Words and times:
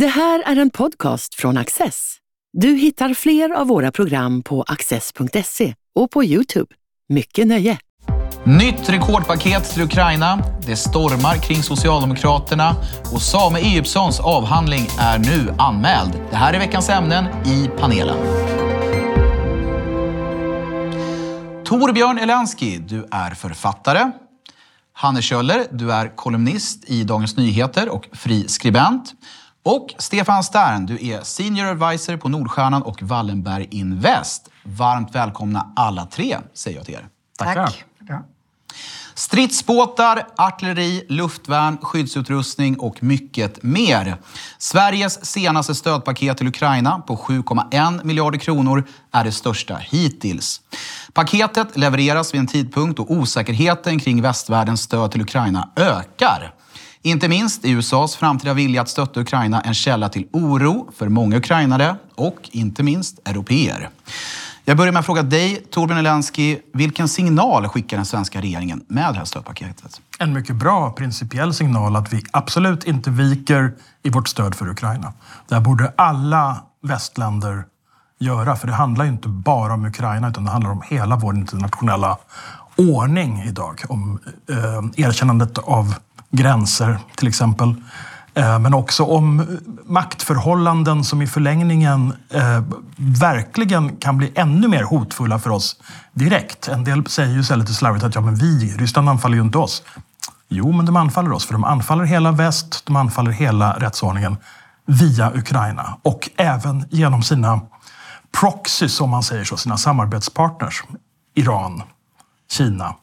Det 0.00 0.06
här 0.06 0.42
är 0.46 0.56
en 0.56 0.70
podcast 0.70 1.34
från 1.34 1.56
Access. 1.56 2.16
Du 2.52 2.68
hittar 2.68 3.14
fler 3.14 3.50
av 3.50 3.66
våra 3.66 3.92
program 3.92 4.42
på 4.42 4.62
access.se 4.62 5.74
och 5.94 6.10
på 6.10 6.24
Youtube. 6.24 6.74
Mycket 7.08 7.46
nöje! 7.46 7.78
Nytt 8.44 8.88
rekordpaket 8.88 9.64
till 9.64 9.82
Ukraina. 9.82 10.42
Det 10.66 10.76
stormar 10.76 11.36
kring 11.36 11.62
Socialdemokraterna 11.62 12.76
och 13.12 13.22
Same 13.22 13.58
Egyptssons 13.58 14.20
avhandling 14.20 14.86
är 14.98 15.18
nu 15.18 15.54
anmäld. 15.58 16.12
Det 16.30 16.36
här 16.36 16.54
är 16.54 16.58
veckans 16.58 16.88
ämnen 16.88 17.24
i 17.46 17.70
panelen. 17.78 18.18
Torbjörn 21.64 22.18
Elensky, 22.18 22.78
du 22.78 23.06
är 23.10 23.30
författare. 23.30 24.10
Hanne 24.92 25.22
Kjöller, 25.22 25.66
du 25.70 25.92
är 25.92 26.16
kolumnist 26.16 26.84
i 26.90 27.04
Dagens 27.04 27.36
Nyheter 27.36 27.88
och 27.88 28.08
fri 28.12 28.48
skribent. 28.48 29.14
Och 29.66 29.94
Stefan 29.98 30.44
Stern, 30.44 30.86
du 30.86 31.08
är 31.08 31.22
senior 31.22 31.66
advisor 31.66 32.16
på 32.16 32.28
Nordstjärnan 32.28 32.82
och 32.82 33.02
Wallenberg 33.02 33.68
Invest. 33.70 34.48
Varmt 34.62 35.14
välkomna 35.14 35.72
alla 35.76 36.06
tre, 36.06 36.38
säger 36.54 36.76
jag 36.76 36.86
till 36.86 36.94
er. 36.94 37.08
Tack. 37.38 37.84
Stridsbåtar, 39.14 40.26
artilleri, 40.36 41.04
luftvärn, 41.08 41.78
skyddsutrustning 41.82 42.78
och 42.78 43.02
mycket 43.02 43.62
mer. 43.62 44.16
Sveriges 44.58 45.24
senaste 45.26 45.74
stödpaket 45.74 46.38
till 46.38 46.48
Ukraina 46.48 46.98
på 46.98 47.16
7,1 47.16 48.04
miljarder 48.04 48.38
kronor 48.38 48.84
är 49.12 49.24
det 49.24 49.32
största 49.32 49.76
hittills. 49.76 50.60
Paketet 51.12 51.76
levereras 51.76 52.34
vid 52.34 52.40
en 52.40 52.46
tidpunkt 52.46 52.96
då 52.96 53.06
osäkerheten 53.08 54.00
kring 54.00 54.22
västvärldens 54.22 54.82
stöd 54.82 55.10
till 55.10 55.22
Ukraina 55.22 55.70
ökar. 55.76 56.52
Inte 57.06 57.28
minst 57.28 57.64
är 57.64 57.68
USAs 57.68 58.16
framtida 58.16 58.54
vilja 58.54 58.82
att 58.82 58.88
stötta 58.88 59.20
Ukraina 59.20 59.60
en 59.60 59.74
källa 59.74 60.08
till 60.08 60.26
oro 60.32 60.90
för 60.96 61.08
många 61.08 61.36
ukrainare 61.36 61.96
och 62.14 62.36
inte 62.52 62.82
minst 62.82 63.28
europeer. 63.28 63.90
Jag 64.64 64.76
börjar 64.76 64.92
med 64.92 65.00
att 65.00 65.06
fråga 65.06 65.22
dig, 65.22 65.66
Torbjörn 65.70 65.98
Elensky. 65.98 66.58
Vilken 66.72 67.08
signal 67.08 67.68
skickar 67.68 67.96
den 67.96 68.06
svenska 68.06 68.40
regeringen 68.40 68.84
med 68.88 69.14
det 69.14 69.18
här 69.18 69.24
stödpaketet? 69.24 70.00
En 70.18 70.32
mycket 70.32 70.56
bra 70.56 70.90
principiell 70.90 71.54
signal 71.54 71.96
att 71.96 72.12
vi 72.12 72.24
absolut 72.30 72.84
inte 72.84 73.10
viker 73.10 73.74
i 74.02 74.10
vårt 74.10 74.28
stöd 74.28 74.54
för 74.54 74.68
Ukraina. 74.68 75.12
Det 75.48 75.54
här 75.54 75.62
borde 75.62 75.92
alla 75.96 76.62
västländer 76.82 77.64
göra, 78.18 78.56
för 78.56 78.66
det 78.66 78.74
handlar 78.74 79.04
ju 79.04 79.10
inte 79.10 79.28
bara 79.28 79.74
om 79.74 79.84
Ukraina 79.84 80.28
utan 80.28 80.44
det 80.44 80.50
handlar 80.50 80.70
om 80.70 80.82
hela 80.88 81.16
vår 81.16 81.34
internationella 81.34 82.18
ordning 82.76 83.42
idag. 83.42 83.82
Om 83.88 84.18
eh, 84.50 85.04
erkännandet 85.06 85.58
av 85.58 85.94
gränser 86.30 86.98
till 87.16 87.28
exempel. 87.28 87.74
Eh, 88.34 88.58
men 88.58 88.74
också 88.74 89.04
om 89.04 89.58
maktförhållanden 89.84 91.04
som 91.04 91.22
i 91.22 91.26
förlängningen 91.26 92.12
eh, 92.30 92.62
verkligen 92.96 93.96
kan 93.96 94.18
bli 94.18 94.32
ännu 94.34 94.68
mer 94.68 94.82
hotfulla 94.82 95.38
för 95.38 95.50
oss 95.50 95.76
direkt. 96.12 96.68
En 96.68 96.84
del 96.84 97.06
säger 97.06 97.34
ju 97.34 97.44
så 97.44 97.56
lite 97.56 97.74
slarvigt 97.74 98.04
att 98.04 98.14
ja, 98.14 98.20
men 98.20 98.34
vi, 98.34 98.74
Ryssland 98.78 99.08
anfaller 99.08 99.36
ju 99.36 99.42
inte 99.42 99.58
oss. 99.58 99.82
Jo, 100.48 100.72
men 100.72 100.86
de 100.86 100.96
anfaller 100.96 101.32
oss, 101.32 101.46
för 101.46 101.52
de 101.52 101.64
anfaller 101.64 102.04
hela 102.04 102.32
väst, 102.32 102.82
de 102.86 102.96
anfaller 102.96 103.30
hela 103.30 103.72
rättsordningen 103.72 104.36
via 104.86 105.32
Ukraina 105.34 105.98
och 106.02 106.30
även 106.36 106.84
genom 106.90 107.22
sina 107.22 107.60
proxies, 108.40 109.00
om 109.00 109.10
man 109.10 109.22
säger 109.22 109.44
så, 109.44 109.56
sina 109.56 109.76
samarbetspartners. 109.76 110.82
Iran, 111.34 111.82
Kina, 112.50 112.94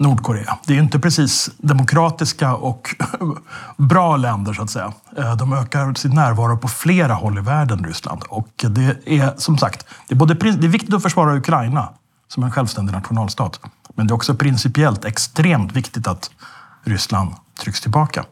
Nordkorea. 0.00 0.58
Det 0.66 0.74
är 0.74 0.78
inte 0.78 0.98
precis 0.98 1.50
demokratiska 1.58 2.54
och 2.54 2.94
bra 3.76 4.16
länder 4.16 4.52
så 4.52 4.62
att 4.62 4.70
säga. 4.70 4.92
Eh, 5.16 5.36
de 5.36 5.52
ökar 5.52 5.94
sin 5.94 6.14
närvaro 6.14 6.56
på 6.56 6.68
flera 6.68 7.14
håll 7.14 7.38
i 7.38 7.40
världen, 7.40 7.84
Ryssland. 7.84 8.22
Och 8.28 8.64
det 8.68 8.96
är 9.06 9.34
som 9.36 9.58
sagt, 9.58 9.86
det 10.08 10.14
är, 10.14 10.16
både, 10.16 10.34
det 10.34 10.66
är 10.66 10.68
viktigt 10.68 10.94
att 10.94 11.02
försvara 11.02 11.36
Ukraina 11.36 11.88
som 12.28 12.42
en 12.42 12.50
självständig 12.50 12.92
nationalstat. 12.92 13.60
Men 13.94 14.06
det 14.06 14.12
är 14.12 14.14
också 14.14 14.34
principiellt 14.34 15.04
extremt 15.04 15.72
viktigt 15.72 16.06
att 16.06 16.30
Ryssland 16.84 17.34
trycks 17.60 17.80
tillbaka. 17.80 18.24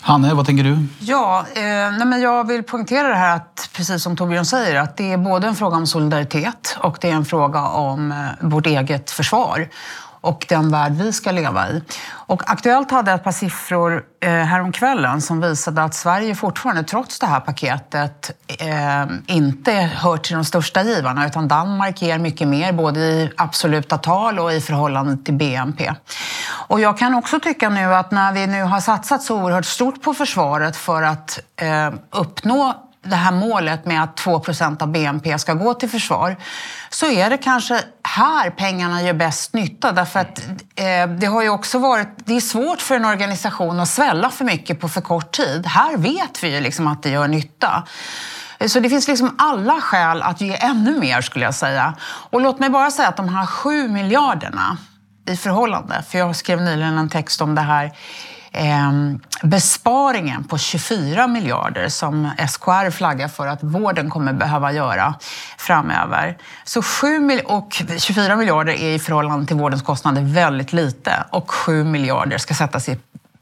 Hanne, 0.00 0.34
vad 0.34 0.46
tänker 0.46 0.64
du? 0.64 0.86
Ja, 0.98 1.46
eh, 1.54 1.62
nej 1.62 2.06
men 2.06 2.20
jag 2.20 2.46
vill 2.46 2.62
poängtera 2.62 3.08
det 3.08 3.14
här 3.14 3.36
att, 3.36 3.70
precis 3.72 4.02
som 4.02 4.16
Torbjörn 4.16 4.46
säger, 4.46 4.80
att 4.80 4.96
det 4.96 5.12
är 5.12 5.18
både 5.18 5.46
en 5.46 5.56
fråga 5.56 5.76
om 5.76 5.86
solidaritet 5.86 6.76
och 6.78 6.98
det 7.00 7.10
är 7.10 7.14
en 7.14 7.24
fråga 7.24 7.62
om 7.62 8.12
eh, 8.12 8.18
vårt 8.40 8.66
eget 8.66 9.10
försvar 9.10 9.68
och 10.26 10.46
den 10.48 10.70
värld 10.70 10.92
vi 10.92 11.12
ska 11.12 11.30
leva 11.30 11.68
i. 11.68 11.82
Och 12.08 12.50
Aktuellt 12.50 12.90
hade 12.90 13.12
ett 13.12 13.24
par 13.24 13.32
siffror 13.32 14.02
eh, 14.20 14.30
häromkvällen 14.30 15.20
som 15.20 15.40
visade 15.40 15.82
att 15.82 15.94
Sverige 15.94 16.34
fortfarande, 16.34 16.82
trots 16.82 17.18
det 17.18 17.26
här 17.26 17.40
paketet, 17.40 18.30
eh, 18.60 19.06
inte 19.26 19.72
hör 19.72 20.16
till 20.16 20.34
de 20.34 20.44
största 20.44 20.82
givarna, 20.82 21.26
utan 21.26 21.48
Danmark 21.48 22.02
ger 22.02 22.18
mycket 22.18 22.48
mer, 22.48 22.72
både 22.72 23.00
i 23.00 23.30
absoluta 23.36 23.98
tal 23.98 24.38
och 24.38 24.52
i 24.52 24.60
förhållande 24.60 25.24
till 25.24 25.34
BNP. 25.34 25.94
Och 26.68 26.80
jag 26.80 26.98
kan 26.98 27.14
också 27.14 27.40
tycka 27.40 27.68
nu 27.68 27.94
att 27.94 28.10
när 28.10 28.32
vi 28.32 28.46
nu 28.46 28.62
har 28.62 28.80
satsat 28.80 29.22
så 29.22 29.42
oerhört 29.42 29.66
stort 29.66 30.02
på 30.02 30.14
försvaret 30.14 30.76
för 30.76 31.02
att 31.02 31.38
eh, 31.56 31.90
uppnå 32.10 32.74
det 33.06 33.16
här 33.16 33.32
målet 33.32 33.86
med 33.86 34.02
att 34.02 34.20
2% 34.20 34.82
av 34.82 34.88
BNP 34.88 35.38
ska 35.38 35.54
gå 35.54 35.74
till 35.74 35.90
försvar 35.90 36.36
så 36.90 37.06
är 37.06 37.30
det 37.30 37.38
kanske 37.38 37.80
här 38.16 38.50
pengarna 38.50 39.02
gör 39.02 39.12
bäst 39.12 39.52
nytta. 39.52 39.92
Därför 39.92 40.20
att 40.20 40.48
eh, 40.74 41.08
det 41.18 41.26
har 41.26 41.42
ju 41.42 41.48
också 41.48 41.78
varit, 41.78 42.08
det 42.16 42.36
är 42.36 42.40
svårt 42.40 42.80
för 42.80 42.94
en 42.94 43.04
organisation 43.04 43.80
att 43.80 43.88
svälla 43.88 44.30
för 44.30 44.44
mycket 44.44 44.80
på 44.80 44.88
för 44.88 45.00
kort 45.00 45.32
tid. 45.32 45.66
Här 45.66 45.96
vet 45.96 46.42
vi 46.42 46.54
ju 46.54 46.60
liksom 46.60 46.86
att 46.86 47.02
det 47.02 47.10
gör 47.10 47.28
nytta. 47.28 47.86
Eh, 48.58 48.68
så 48.68 48.80
det 48.80 48.90
finns 48.90 49.08
liksom 49.08 49.34
alla 49.38 49.80
skäl 49.80 50.22
att 50.22 50.40
ge 50.40 50.56
ännu 50.56 51.00
mer 51.00 51.20
skulle 51.20 51.44
jag 51.44 51.54
säga. 51.54 51.94
Och 52.30 52.40
låt 52.40 52.58
mig 52.58 52.70
bara 52.70 52.90
säga 52.90 53.08
att 53.08 53.16
de 53.16 53.28
här 53.28 53.46
sju 53.46 53.88
miljarderna 53.88 54.76
i 55.28 55.36
förhållande, 55.36 56.04
för 56.08 56.18
jag 56.18 56.36
skrev 56.36 56.62
nyligen 56.62 56.98
en 56.98 57.08
text 57.08 57.40
om 57.40 57.54
det 57.54 57.60
här 57.60 57.92
Ehm, 58.58 59.20
besparingen 59.42 60.44
på 60.44 60.58
24 60.58 61.26
miljarder 61.26 61.88
som 61.88 62.30
SKR 62.48 62.90
flaggar 62.90 63.28
för 63.28 63.46
att 63.46 63.62
vården 63.62 64.10
kommer 64.10 64.32
behöva 64.32 64.72
göra 64.72 65.14
framöver. 65.58 66.38
Så 66.64 66.82
7 66.82 67.40
och 67.44 67.82
24 67.98 68.36
miljarder 68.36 68.72
är 68.72 68.94
i 68.94 68.98
förhållande 68.98 69.46
till 69.46 69.56
vårdens 69.56 69.82
kostnader 69.82 70.22
väldigt 70.22 70.72
lite 70.72 71.24
och 71.30 71.50
7 71.50 71.84
miljarder 71.84 72.38
ska 72.38 72.54
sättas 72.54 72.88
i 72.88 72.98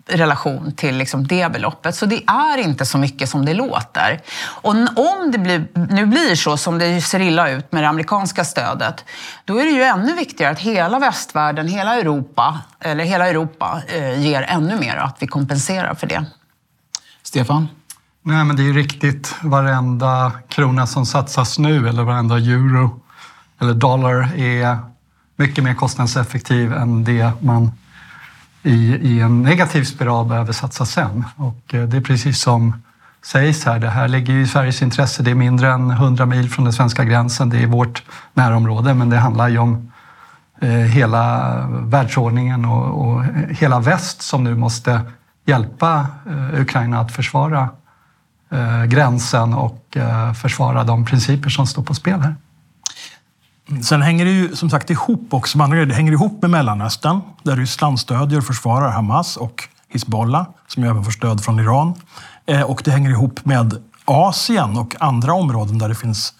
relation 0.06 0.72
till 0.72 0.96
liksom 0.96 1.26
det 1.26 1.52
beloppet. 1.52 1.94
Så 1.94 2.06
det 2.06 2.22
är 2.26 2.58
inte 2.58 2.86
så 2.86 2.98
mycket 2.98 3.28
som 3.28 3.44
det 3.44 3.54
låter. 3.54 4.20
Och 4.44 4.70
om 4.96 5.30
det 5.32 5.38
blir, 5.38 5.66
nu 5.74 6.06
blir 6.06 6.34
så 6.34 6.56
som 6.56 6.78
det 6.78 7.00
ser 7.00 7.20
illa 7.20 7.50
ut 7.50 7.72
med 7.72 7.82
det 7.82 7.88
amerikanska 7.88 8.44
stödet, 8.44 9.04
då 9.44 9.58
är 9.58 9.64
det 9.64 9.70
ju 9.70 9.82
ännu 9.82 10.14
viktigare 10.14 10.52
att 10.52 10.60
hela 10.60 10.98
västvärlden, 10.98 11.68
hela 11.68 11.96
Europa, 11.96 12.60
eller 12.80 13.04
hela 13.04 13.28
Europa 13.28 13.82
eh, 13.88 14.20
ger 14.20 14.42
ännu 14.42 14.78
mer 14.78 14.96
och 14.96 15.04
att 15.04 15.16
vi 15.18 15.26
kompenserar 15.26 15.94
för 15.94 16.06
det. 16.06 16.24
Stefan? 17.22 17.68
Nej, 18.22 18.44
men 18.44 18.56
det 18.56 18.68
är 18.68 18.72
riktigt. 18.72 19.34
Varenda 19.42 20.32
krona 20.48 20.86
som 20.86 21.06
satsas 21.06 21.58
nu 21.58 21.88
eller 21.88 22.02
varenda 22.02 22.36
euro 22.36 23.00
eller 23.60 23.74
dollar 23.74 24.38
är 24.38 24.78
mycket 25.36 25.64
mer 25.64 25.74
kostnadseffektiv 25.74 26.72
än 26.72 27.04
det 27.04 27.30
man 27.40 27.72
i, 28.64 28.94
i 28.94 29.20
en 29.20 29.42
negativ 29.42 29.84
spiral 29.84 30.26
behöver 30.26 30.52
satsa 30.52 30.86
sen. 30.86 31.24
Och 31.36 31.74
eh, 31.74 31.82
det 31.82 31.96
är 31.96 32.00
precis 32.00 32.40
som 32.40 32.82
sägs 33.24 33.64
här, 33.64 33.78
det 33.78 33.90
här 33.90 34.08
ligger 34.08 34.34
i 34.34 34.46
Sveriges 34.46 34.82
intresse. 34.82 35.22
Det 35.22 35.30
är 35.30 35.34
mindre 35.34 35.72
än 35.72 35.90
100 35.90 36.26
mil 36.26 36.50
från 36.50 36.64
den 36.64 36.72
svenska 36.72 37.04
gränsen. 37.04 37.50
Det 37.50 37.62
är 37.62 37.66
vårt 37.66 38.02
närområde, 38.34 38.94
men 38.94 39.10
det 39.10 39.16
handlar 39.16 39.48
ju 39.48 39.58
om 39.58 39.92
eh, 40.60 40.68
hela 40.68 41.54
världsordningen 41.70 42.64
och, 42.64 43.08
och, 43.08 43.24
hela 43.50 43.80
väst 43.80 44.22
som 44.22 44.44
nu 44.44 44.54
måste 44.54 45.00
hjälpa 45.46 46.06
eh, 46.26 46.60
Ukraina 46.60 47.00
att 47.00 47.12
försvara 47.12 47.68
eh, 48.50 48.84
gränsen 48.84 49.54
och 49.54 49.96
eh, 49.96 50.32
försvara 50.32 50.84
de 50.84 51.04
principer 51.04 51.50
som 51.50 51.66
står 51.66 51.82
på 51.82 51.94
spel 51.94 52.20
här. 52.20 52.34
Sen 53.82 54.02
hänger 54.02 54.24
det 54.24 54.30
ju 54.30 54.56
som 54.56 54.70
sagt 54.70 54.90
ihop 54.90 55.34
också 55.34 55.58
med 55.58 55.64
andra 55.64 55.76
grejer. 55.76 55.88
Det 55.88 55.94
hänger 55.94 56.12
ihop 56.12 56.42
med 56.42 56.50
Mellanöstern, 56.50 57.20
där 57.42 57.56
Ryssland 57.56 58.00
stödjer 58.00 58.38
och 58.38 58.44
försvarar 58.44 58.90
Hamas 58.90 59.36
och 59.36 59.68
Hizbollah, 59.88 60.46
som 60.66 60.84
även 60.84 61.04
får 61.04 61.10
stöd 61.10 61.44
från 61.44 61.60
Iran. 61.60 61.94
Eh, 62.46 62.62
och 62.62 62.82
det 62.84 62.90
hänger 62.90 63.10
ihop 63.10 63.44
med 63.44 63.82
Asien 64.04 64.76
och 64.76 64.96
andra 65.00 65.34
områden 65.34 65.78
där 65.78 65.88
det 65.88 65.94
finns 65.94 66.34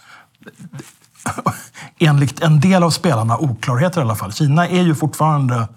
enligt 1.98 2.40
en 2.40 2.60
del 2.60 2.82
av 2.82 2.90
spelarna 2.90 3.38
oklarheter 3.38 4.00
i 4.00 4.04
alla 4.04 4.16
fall. 4.16 4.32
Kina 4.32 4.68
är 4.68 4.82
ju 4.82 4.94
fortfarande, 4.94 5.68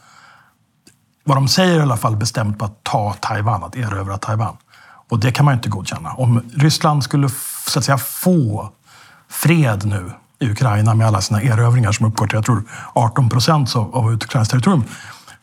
vad 1.23 1.37
de 1.37 1.47
säger 1.47 1.79
i 1.79 1.81
alla 1.81 1.97
fall, 1.97 2.15
bestämt 2.15 2.59
på 2.59 2.65
att 2.65 2.83
ta 2.83 3.13
Taiwan, 3.13 3.63
att 3.63 3.75
erövra 3.75 4.17
Taiwan. 4.17 4.57
Och 5.09 5.19
det 5.19 5.31
kan 5.31 5.45
man 5.45 5.53
ju 5.53 5.55
inte 5.57 5.69
godkänna. 5.69 6.13
Om 6.13 6.41
Ryssland 6.53 7.03
skulle 7.03 7.29
så 7.67 7.79
att 7.79 7.85
säga 7.85 7.97
få 7.97 8.69
fred 9.29 9.85
nu 9.85 10.11
i 10.39 10.49
Ukraina 10.49 10.93
med 10.93 11.07
alla 11.07 11.21
sina 11.21 11.41
erövringar 11.41 11.91
som 11.91 12.05
uppgår 12.05 12.27
till, 12.27 12.35
jag 12.35 12.45
tror, 12.45 12.63
18 12.93 13.29
procent 13.29 13.75
av, 13.75 13.95
av 13.95 14.13
Ukrainas 14.13 14.49
territorium. 14.49 14.83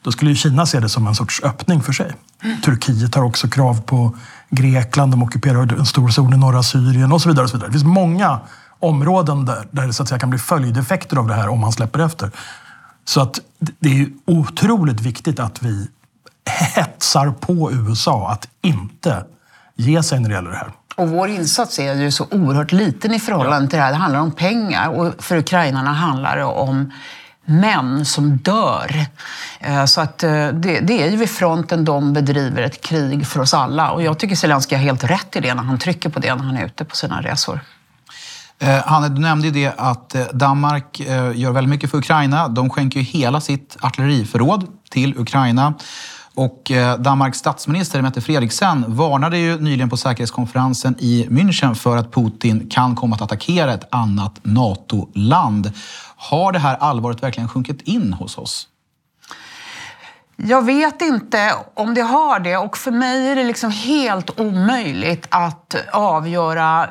Då 0.03 0.13
skulle 0.13 0.31
ju 0.31 0.37
Kina 0.37 0.67
se 0.67 0.81
det 0.81 0.89
som 0.89 1.07
en 1.07 1.15
sorts 1.15 1.43
öppning 1.43 1.83
för 1.83 1.93
sig. 1.93 2.13
Mm. 2.43 2.61
Turkiet 2.61 3.15
har 3.15 3.23
också 3.23 3.49
krav 3.49 3.83
på 3.83 4.17
Grekland, 4.51 5.13
de 5.13 5.23
ockuperar 5.23 5.79
en 5.79 5.87
stor 5.87 6.09
zon 6.09 6.35
i 6.35 6.37
norra 6.37 6.63
Syrien 6.63 7.13
och 7.13 7.23
så 7.23 7.29
vidare. 7.29 7.45
Och 7.45 7.51
så 7.51 7.57
vidare. 7.57 7.69
Det 7.69 7.73
finns 7.73 7.85
många 7.85 8.41
områden 8.81 9.45
där, 9.45 9.69
där 9.71 9.87
det 9.87 9.93
så 9.93 10.03
att 10.03 10.09
säga, 10.09 10.19
kan 10.19 10.31
bli 10.31 10.39
följdeffekter 10.39 11.17
av 11.17 11.29
det 11.29 11.35
här 11.35 11.49
om 11.49 11.61
man 11.61 11.73
släpper 11.73 11.99
efter. 11.99 12.31
Så 13.05 13.21
att 13.21 13.41
det 13.59 14.01
är 14.01 14.09
otroligt 14.27 15.01
viktigt 15.01 15.41
att 15.41 15.63
vi 15.63 15.89
hetsar 16.75 17.31
på 17.31 17.73
USA 17.73 18.31
att 18.31 18.49
inte 18.63 19.25
ge 19.77 20.03
sig 20.03 20.21
när 20.21 20.29
det 20.29 20.35
gäller 20.35 20.51
det 20.51 20.57
här. 20.57 20.73
Och 20.97 21.09
vår 21.09 21.29
insats 21.29 21.79
är 21.79 21.95
ju 21.95 22.11
så 22.11 22.27
oerhört 22.31 22.73
liten 22.73 23.15
i 23.15 23.21
förhållande 23.21 23.69
till 23.71 23.79
det 23.79 23.85
här. 23.85 23.91
Det 23.91 23.99
handlar 23.99 24.21
om 24.21 24.33
pengar 24.33 24.89
och 24.89 25.25
för 25.25 25.37
ukrainarna 25.37 25.93
handlar 25.93 26.37
det 26.37 26.45
om 26.45 26.93
män 27.45 28.05
som 28.05 28.37
dör. 28.37 29.07
Eh, 29.61 29.85
så 29.85 30.01
att 30.01 30.23
eh, 30.23 30.49
det, 30.49 30.81
det 30.81 31.03
är 31.03 31.11
ju 31.11 31.17
vid 31.17 31.31
fronten 31.31 31.85
de 31.85 32.13
bedriver 32.13 32.63
ett 32.63 32.81
krig 32.81 33.27
för 33.27 33.41
oss 33.41 33.55
alla. 33.55 33.91
Och 33.91 34.03
jag 34.03 34.19
tycker 34.19 34.37
Zelenskyj 34.37 34.79
har 34.79 34.85
helt 34.85 35.05
rätt 35.05 35.37
i 35.37 35.41
det 35.41 35.55
när 35.55 35.63
han 35.63 35.79
trycker 35.79 36.09
på 36.09 36.21
det 36.21 36.35
när 36.35 36.45
han 36.45 36.57
är 36.57 36.67
ute 36.67 36.85
på 36.85 36.97
sina 36.97 37.23
resor. 37.23 37.61
Eh, 38.59 38.87
Hanne, 38.87 39.09
du 39.09 39.21
nämnde 39.21 39.49
ju 39.49 39.53
det 39.53 39.75
att 39.77 40.17
Danmark 40.33 41.01
gör 41.35 41.51
väldigt 41.51 41.71
mycket 41.71 41.91
för 41.91 41.99
Ukraina. 41.99 42.49
De 42.49 42.71
skänker 42.71 43.01
ju 43.01 43.05
hela 43.05 43.41
sitt 43.41 43.77
artilleriförråd 43.81 44.67
till 44.91 45.19
Ukraina. 45.19 45.75
Och 46.35 46.71
eh, 46.71 46.99
Danmarks 46.99 47.39
statsminister 47.39 48.03
Mette 48.03 48.21
Frederiksen 48.21 48.85
varnade 48.89 49.39
ju 49.39 49.61
nyligen 49.61 49.91
på 49.91 49.97
säkerhetskonferensen 49.97 50.97
i 50.99 51.27
München 51.31 51.75
för 51.75 51.97
att 51.97 52.13
Putin 52.13 52.69
kan 52.71 52.97
komma 52.97 53.17
att 53.17 53.23
attackera 53.23 53.75
ett 53.75 53.89
annat 53.91 54.41
NATO-land. 54.43 55.73
Har 56.17 56.53
det 56.53 56.59
här 56.59 56.77
allvaret 56.77 57.23
verkligen 57.23 57.49
sjunkit 57.49 57.83
in 57.83 58.13
hos 58.13 58.39
oss? 58.39 58.69
Jag 60.37 60.65
vet 60.65 61.03
inte 61.03 61.55
om 61.75 61.95
det 61.95 62.01
har 62.01 62.41
det 62.41 62.57
och 62.57 62.77
för 62.77 62.91
mig 62.91 63.29
är 63.29 63.37
det 63.37 63.45
liksom 63.45 63.71
helt 63.71 64.41
omöjligt 64.41 65.27
att 65.31 65.77
avgöra, 65.93 66.89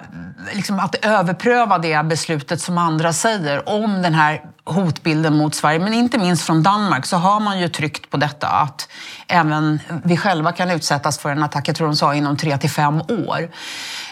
liksom 0.54 0.80
att 0.80 0.95
överpröva 1.06 1.78
det 1.78 2.06
beslutet 2.06 2.62
som 2.62 2.78
andra 2.78 3.13
säger 3.13 3.69
om 3.69 4.01
den 4.01 4.13
här 4.13 4.42
hotbilden 4.66 5.38
mot 5.38 5.56
Sverige. 5.56 5.80
Men 5.80 5.94
inte 5.94 6.18
minst 6.18 6.45
från 6.45 6.63
Danmark 6.63 7.06
så 7.06 7.18
har 7.18 7.40
man 7.40 7.60
ju 7.60 7.69
tryckt 7.69 8.10
på 8.10 8.18
detta 8.18 8.48
att 8.48 8.90
även 9.28 9.80
vi 10.04 10.18
själva 10.18 10.51
kan 10.51 10.72
utsättas 10.72 11.18
för 11.18 11.30
en 11.30 11.44
attack, 11.44 11.68
jag 11.68 11.75
tror 11.75 11.88
de 11.88 11.96
sa 11.96 12.16
inom 12.16 12.38
tre 12.38 12.57
till 12.57 12.69
fem 12.69 13.01
år. 13.01 13.50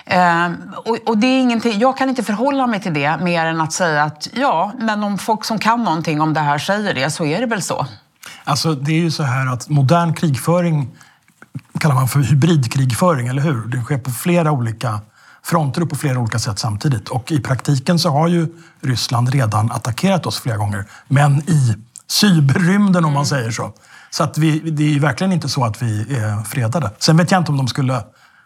Ehm, 0.06 0.74
och, 0.86 0.98
och, 1.06 1.18
det 1.18 1.28
är 1.28 1.42
ingenting, 1.42 1.80
jag 1.80 1.98
kan 1.98 2.10
inte 2.10 2.24
förhålla 2.24 2.68
mig 2.68 2.82
till 2.82 2.94
det 2.94 3.18
mer 3.22 3.46
än 3.46 3.62
att 3.62 3.74
säga 3.74 4.04
att 4.04 4.28
ja, 4.34 4.72
men 4.80 5.04
om 5.04 5.18
folk 5.18 5.46
som 5.46 5.60
kan 5.60 5.84
någonting 5.84 6.22
om 6.22 6.34
det 6.34 6.40
här 6.40 6.58
säger 6.58 6.94
det 6.94 7.12
så 7.12 7.26
är 7.26 7.40
det 7.40 7.46
väl 7.46 7.62
så. 7.62 7.86
Alltså 8.44 8.76
det 8.76 8.92
är 8.92 9.00
ju 9.00 9.12
så 9.12 9.24
här 9.24 9.48
att 9.48 9.70
modern 9.70 10.14
krigföring 10.14 10.90
kallar 11.80 11.96
man 11.96 12.08
för 12.08 12.20
hybridkrigföring, 12.20 13.28
eller 13.28 13.42
hur? 13.42 13.68
Det 13.68 13.82
sker 13.82 13.98
på 13.98 14.12
flera 14.12 14.52
olika 14.52 15.00
fronter 15.44 15.82
och 15.82 15.90
på 15.90 15.96
flera 15.96 16.20
olika 16.20 16.40
sätt 16.40 16.60
samtidigt. 16.60 17.10
Och 17.10 17.32
i 17.32 17.40
praktiken 17.40 18.00
så 18.00 18.10
har 18.10 18.28
ju 18.28 18.48
Ryssland 18.82 19.30
redan 19.30 19.72
attackerat 19.72 20.26
oss 20.26 20.40
flera 20.40 20.58
gånger. 20.58 20.86
Men 21.08 21.50
i 21.50 21.76
cyberrymden 22.08 23.06
om 23.06 23.14
man 23.14 23.26
säger 23.26 23.52
så. 23.52 23.74
Så 24.10 24.24
att 24.24 24.38
vi, 24.38 24.60
det 24.60 24.96
är 24.96 25.00
verkligen 25.00 25.34
inte 25.34 25.50
så 25.50 25.66
att 25.66 25.82
vi 25.82 26.02
är 26.02 26.44
fredade. 26.44 26.92
Sen 27.00 27.18
vet 27.18 27.32
jag 27.32 27.42
inte 27.42 27.52
om 27.52 27.58
de 27.58 27.68
skulle 27.68 28.04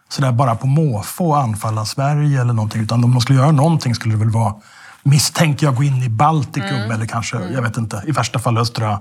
sådär 0.10 0.32
bara 0.32 0.56
på 0.56 0.68
måfå 0.68 1.34
anfalla 1.34 1.86
Sverige 1.86 2.42
eller 2.42 2.54
någonting. 2.54 2.82
Utan 2.82 3.04
om 3.04 3.12
de 3.12 3.22
skulle 3.22 3.40
göra 3.40 3.52
någonting 3.52 3.96
skulle 3.96 4.14
det 4.14 4.20
väl 4.20 4.30
vara, 4.30 4.56
misstänker 5.04 5.66
jag, 5.66 5.76
gå 5.76 5.84
in 5.84 6.04
i 6.04 6.10
Baltikum 6.10 6.70
mm. 6.70 6.92
eller 6.92 7.06
kanske, 7.06 7.38
jag 7.38 7.62
vet 7.62 7.78
inte, 7.78 8.04
i 8.08 8.12
värsta 8.12 8.40
fall 8.40 8.58
östra 8.58 9.00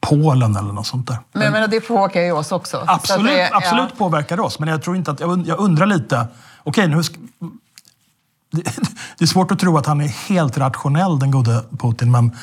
Polen 0.00 0.56
eller 0.56 0.72
något 0.72 0.86
sånt 0.86 1.06
där. 1.06 1.18
Men 1.32 1.42
jag 1.42 1.52
menar, 1.52 1.68
det 1.68 1.80
påverkar 1.80 2.20
ju 2.20 2.32
oss 2.32 2.52
också. 2.52 2.84
Absolut, 2.86 3.26
det, 3.26 3.50
absolut 3.52 3.88
ja. 3.90 3.96
påverkar 3.98 4.36
det 4.36 4.42
oss. 4.42 4.58
Men 4.58 4.68
jag 4.68 4.82
tror 4.82 4.96
inte 4.96 5.10
att, 5.10 5.20
jag 5.20 5.58
undrar 5.58 5.86
lite, 5.86 6.26
okej 6.64 6.84
okay, 6.84 6.96
nu 6.96 7.02
det 9.18 9.24
är 9.24 9.26
svårt 9.26 9.50
att 9.50 9.58
tro 9.58 9.78
att 9.78 9.86
han 9.86 10.00
är 10.00 10.08
helt 10.08 10.58
rationell, 10.58 11.18
den 11.18 11.30
gode 11.30 11.64
Putin, 11.78 12.10
men 12.10 12.36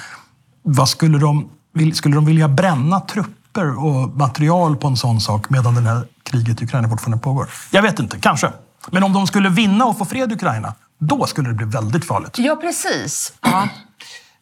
vad 0.62 0.90
skulle 0.90 1.18
de, 1.18 1.50
skulle 1.94 2.16
de 2.16 2.26
vilja 2.26 2.48
bränna 2.48 3.00
trupper 3.00 3.86
och 3.86 4.10
material 4.10 4.78
på 4.78 4.88
en 4.88 4.98
sån 4.98 5.22
sak 5.22 5.50
medan 5.50 5.76
det 5.76 5.82
här 5.82 6.08
kriget 6.24 6.62
i 6.62 6.66
Ukraina 6.66 6.90
fortfarande 6.90 7.24
pågår? 7.24 7.50
Jag 7.72 7.82
vet 7.82 8.00
inte, 8.00 8.20
kanske. 8.20 8.52
Men 8.92 9.04
om 9.04 9.14
de 9.14 9.28
skulle 9.28 9.50
vinna 9.50 9.86
och 9.86 9.98
få 9.98 10.06
fred 10.06 10.32
i 10.32 10.36
Ukraina, 10.36 10.74
då 11.00 11.26
skulle 11.26 11.50
det 11.50 11.56
bli 11.56 11.66
väldigt 11.66 12.08
farligt. 12.08 12.40
Ja, 12.40 12.56
precis. 12.56 13.34
Ja. 13.42 13.68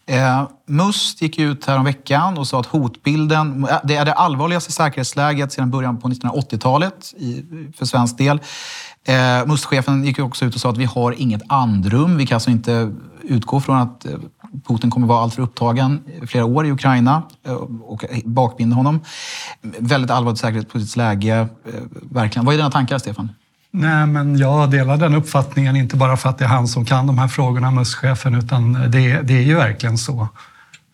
Eh, 0.05 0.47
Must 0.67 1.21
gick 1.21 1.39
ut 1.39 1.65
här 1.65 1.77
om 1.77 1.85
veckan 1.85 2.37
och 2.37 2.47
sa 2.47 2.59
att 2.59 2.65
hotbilden, 2.65 3.67
eh, 3.69 3.77
det 3.83 3.95
är 3.95 4.05
det 4.05 4.13
allvarligaste 4.13 4.71
säkerhetsläget 4.71 5.51
sedan 5.51 5.71
början 5.71 5.99
på 5.99 6.07
1980-talet 6.07 7.13
för 7.77 7.85
svensk 7.85 8.17
del. 8.17 8.39
Eh, 9.07 9.45
Must-chefen 9.45 10.03
gick 10.05 10.19
också 10.19 10.45
ut 10.45 10.55
och 10.55 10.61
sa 10.61 10.69
att 10.69 10.77
vi 10.77 10.85
har 10.85 11.11
inget 11.11 11.41
andrum. 11.47 12.17
Vi 12.17 12.25
kan 12.25 12.35
alltså 12.35 12.49
inte 12.49 12.93
utgå 13.21 13.61
från 13.61 13.77
att 13.77 14.05
eh, 14.05 14.11
Putin 14.67 14.91
kommer 14.91 15.07
vara 15.07 15.19
alltför 15.19 15.41
upptagen 15.41 16.03
flera 16.27 16.45
år 16.45 16.65
i 16.65 16.71
Ukraina 16.71 17.23
eh, 17.45 17.53
och 17.53 18.05
bakbinda 18.25 18.75
honom. 18.75 18.99
Väldigt 19.61 20.11
allvarligt 20.11 20.39
säkerhetspolitiskt 20.39 20.97
läge. 20.97 21.47
Eh, 21.65 21.73
verkligen. 22.11 22.45
Vad 22.45 22.53
är 22.53 22.57
dina 22.57 22.71
tankar, 22.71 22.97
Stefan? 22.97 23.29
Nej, 23.75 24.07
men 24.07 24.37
jag 24.37 24.71
delar 24.71 24.97
den 24.97 25.15
uppfattningen, 25.15 25.75
inte 25.75 25.95
bara 25.95 26.17
för 26.17 26.29
att 26.29 26.37
det 26.37 26.45
är 26.45 26.49
han 26.49 26.67
som 26.67 26.85
kan 26.85 27.07
de 27.07 27.17
här 27.17 27.27
frågorna, 27.27 27.71
MUS-chefen, 27.71 28.35
utan 28.35 28.73
det, 28.73 29.21
det 29.21 29.33
är 29.33 29.41
ju 29.41 29.55
verkligen 29.55 29.97
så. 29.97 30.27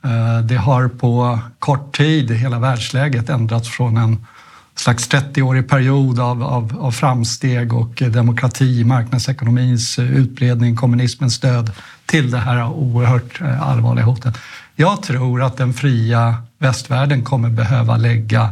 Eh, 0.03 0.39
det 0.43 0.55
har 0.55 0.87
på 0.87 1.39
kort 1.59 1.97
tid, 1.97 2.31
hela 2.31 2.59
världsläget, 2.59 3.29
ändrats 3.29 3.69
från 3.69 3.97
en 3.97 4.25
slags 4.75 5.09
30-årig 5.09 5.69
period 5.69 6.19
av, 6.19 6.43
av, 6.43 6.77
av, 6.79 6.91
framsteg 6.91 7.73
och 7.73 8.03
demokrati, 8.11 8.83
marknadsekonomins 8.83 9.99
utbredning, 9.99 10.75
kommunismens 10.75 11.39
död 11.39 11.71
till 12.05 12.31
det 12.31 12.37
här 12.37 12.67
oerhört 12.67 13.41
eh, 13.41 13.69
allvarliga 13.69 14.05
hotet. 14.05 14.37
Jag 14.75 15.01
tror 15.03 15.43
att 15.43 15.57
den 15.57 15.73
fria 15.73 16.35
västvärlden 16.57 17.23
kommer 17.23 17.49
behöva 17.49 17.97
lägga 17.97 18.49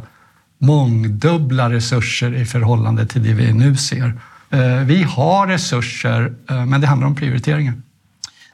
mångdubbla 0.57 1.69
resurser 1.69 2.33
i 2.33 2.45
förhållande 2.45 3.06
till 3.06 3.24
det 3.24 3.33
vi 3.33 3.54
nu 3.54 3.75
ser. 3.75 4.21
Eh, 4.50 4.80
vi 4.86 5.04
har 5.04 5.48
resurser, 5.48 6.33
eh, 6.50 6.65
men 6.65 6.81
det 6.81 6.88
handlar 6.88 7.07
om 7.07 7.15
prioriteringar. 7.15 7.74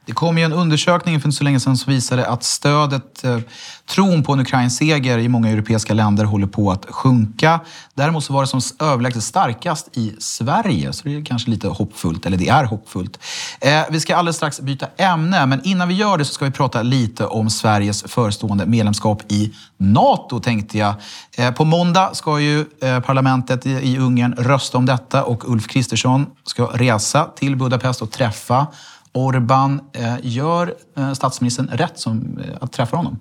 Det 0.06 0.12
kom 0.12 0.38
ju 0.38 0.44
en 0.44 0.54
undersökning 0.54 1.20
för 1.20 1.28
inte 1.28 1.38
så 1.38 1.44
länge 1.44 1.60
sedan 1.60 1.78
som 1.78 1.94
visade 1.94 2.28
att 2.28 2.44
stödet, 2.44 3.24
eh, 3.24 3.40
tron 3.86 4.24
på 4.24 4.34
en 4.34 4.40
ukrainsk 4.40 4.78
seger 4.78 5.18
i 5.18 5.28
många 5.28 5.50
europeiska 5.50 5.94
länder 5.94 6.26
håller 6.26 6.48
på 6.48 6.72
att 6.72 6.86
sjunka. 6.90 7.60
Däremot 7.94 8.24
så 8.24 8.34
var 8.34 8.42
det 8.42 8.48
som 8.48 8.62
överlägset 8.80 9.24
starkast 9.24 9.98
i 9.98 10.16
Sverige, 10.20 10.94
så 10.94 11.08
det 11.08 11.16
är 11.16 11.26
kanske 11.26 11.50
lite 11.50 11.68
hoppfullt, 11.68 12.26
eller 12.26 12.38
det 12.38 12.50
är 12.50 12.64
hoppfullt. 12.64 13.20
Eh, 13.64 13.84
vi 13.90 14.00
ska 14.00 14.16
alldeles 14.16 14.36
strax 14.36 14.60
byta 14.60 14.88
ämne, 14.98 15.46
men 15.46 15.62
innan 15.64 15.88
vi 15.88 15.94
gör 15.94 16.18
det 16.18 16.26
så 16.26 16.34
ska 16.34 16.46
vi 16.46 16.52
prata 16.52 16.82
lite 16.82 17.26
om 17.26 17.50
Sveriges 17.50 18.04
förestående 18.04 18.66
medlemskap 18.66 19.32
i 19.32 19.54
NATO, 19.78 20.40
tänkte 20.40 20.78
jag. 20.78 20.96
Eh, 21.38 21.52
på 21.52 21.66
måndag 21.66 22.10
ska 22.14 22.40
ju 22.40 22.66
eh, 22.82 23.00
parlamentet 23.00 23.66
i, 23.66 23.98
Ungern 23.98 24.34
rösta 24.38 24.78
om 24.78 24.86
detta 24.86 25.24
och 25.24 25.50
Ulf 25.52 25.68
Kristersson 25.68 26.26
ska 26.46 26.66
resa 26.66 27.26
till 27.36 27.56
Budapest 27.56 28.02
och 28.02 28.12
träffa 28.12 28.68
Orbán. 29.14 29.80
gör 30.22 30.74
statsministern 31.14 31.68
rätt 31.68 32.00
som, 32.00 32.40
att 32.62 32.72
träffa 32.72 32.98
honom? 32.98 33.20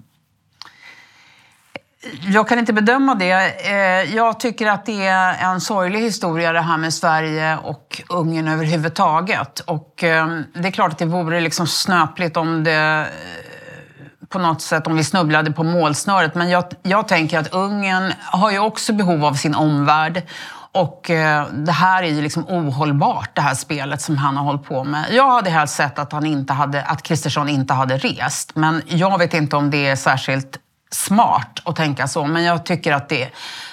Jag 2.10 2.48
kan 2.48 2.58
inte 2.58 2.72
bedöma 2.72 3.14
det. 3.14 3.66
Eh, 3.70 4.14
jag 4.16 4.40
tycker 4.40 4.66
att 4.66 4.86
det 4.86 5.06
är 5.06 5.52
en 5.52 5.60
sorglig 5.60 6.00
historia 6.00 6.52
det 6.52 6.60
här 6.60 6.76
med 6.76 6.94
Sverige 6.94 7.58
och 7.62 8.02
Ungern 8.08 8.48
överhuvudtaget. 8.48 9.60
Och 9.60 10.04
eh, 10.04 10.26
det 10.54 10.68
är 10.68 10.70
klart 10.70 10.92
att 10.92 10.98
det 10.98 11.04
vore 11.04 11.40
liksom 11.40 11.66
snöpligt 11.66 12.36
om 12.36 12.64
det 12.64 12.72
eh, 12.72 14.28
på 14.28 14.38
något 14.38 14.62
sätt 14.62 14.86
om 14.86 14.96
vi 14.96 15.04
snubblade 15.04 15.52
på 15.52 15.62
målsnöret. 15.62 16.34
Men 16.34 16.50
jag, 16.50 16.64
jag 16.82 17.08
tänker 17.08 17.38
att 17.38 17.54
Ungern 17.54 18.12
har 18.20 18.50
ju 18.50 18.58
också 18.58 18.92
behov 18.92 19.24
av 19.24 19.34
sin 19.34 19.54
omvärld. 19.54 20.22
Och 20.74 21.02
det 21.52 21.72
här 21.72 22.02
är 22.02 22.08
ju 22.08 22.22
liksom 22.22 22.48
ohållbart, 22.48 23.30
det 23.34 23.40
här 23.40 23.54
spelet 23.54 24.00
som 24.00 24.16
han 24.16 24.36
har 24.36 24.44
hållit 24.44 24.64
på 24.64 24.84
med. 24.84 25.04
Jag 25.10 25.30
hade 25.30 25.50
helst 25.50 25.74
sett 25.74 25.98
att, 25.98 26.12
han 26.12 26.26
inte 26.26 26.52
hade, 26.52 26.82
att 26.82 27.02
Kristersson 27.02 27.48
inte 27.48 27.74
hade 27.74 27.96
rest. 27.96 28.56
Men 28.56 28.82
jag 28.86 29.18
vet 29.18 29.34
inte 29.34 29.56
om 29.56 29.70
det 29.70 29.86
är 29.86 29.96
särskilt 29.96 30.58
smart 30.94 31.60
att 31.64 31.76
tänka 31.76 32.08
så. 32.08 32.26
Men 32.26 32.44
jag 32.44 32.66
tycker 32.66 32.92
att 32.92 33.08
det, 33.08 33.28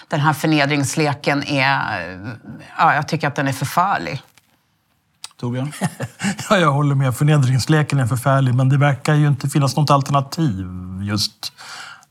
den 0.08 0.20
här 0.20 0.34
förnedringsleken 0.34 1.44
är... 1.44 2.20
Ja, 2.78 2.96
jag 2.96 3.08
tycker 3.08 3.28
att 3.28 3.36
den 3.36 3.48
är 3.48 3.54
förfärlig. 3.54 4.22
Torbjörn? 5.40 5.72
ja, 6.50 6.58
jag 6.58 6.72
håller 6.72 6.96
med. 6.96 7.16
Förnedringsleken 7.16 8.00
är 8.00 8.08
förfärlig, 8.08 8.56
men 8.56 8.70
det 8.70 8.78
verkar 8.78 9.14
ju 9.14 9.28
inte 9.28 9.50
finnas 9.50 9.76
något 9.76 9.90
alternativ 9.90 10.68
just 11.02 11.54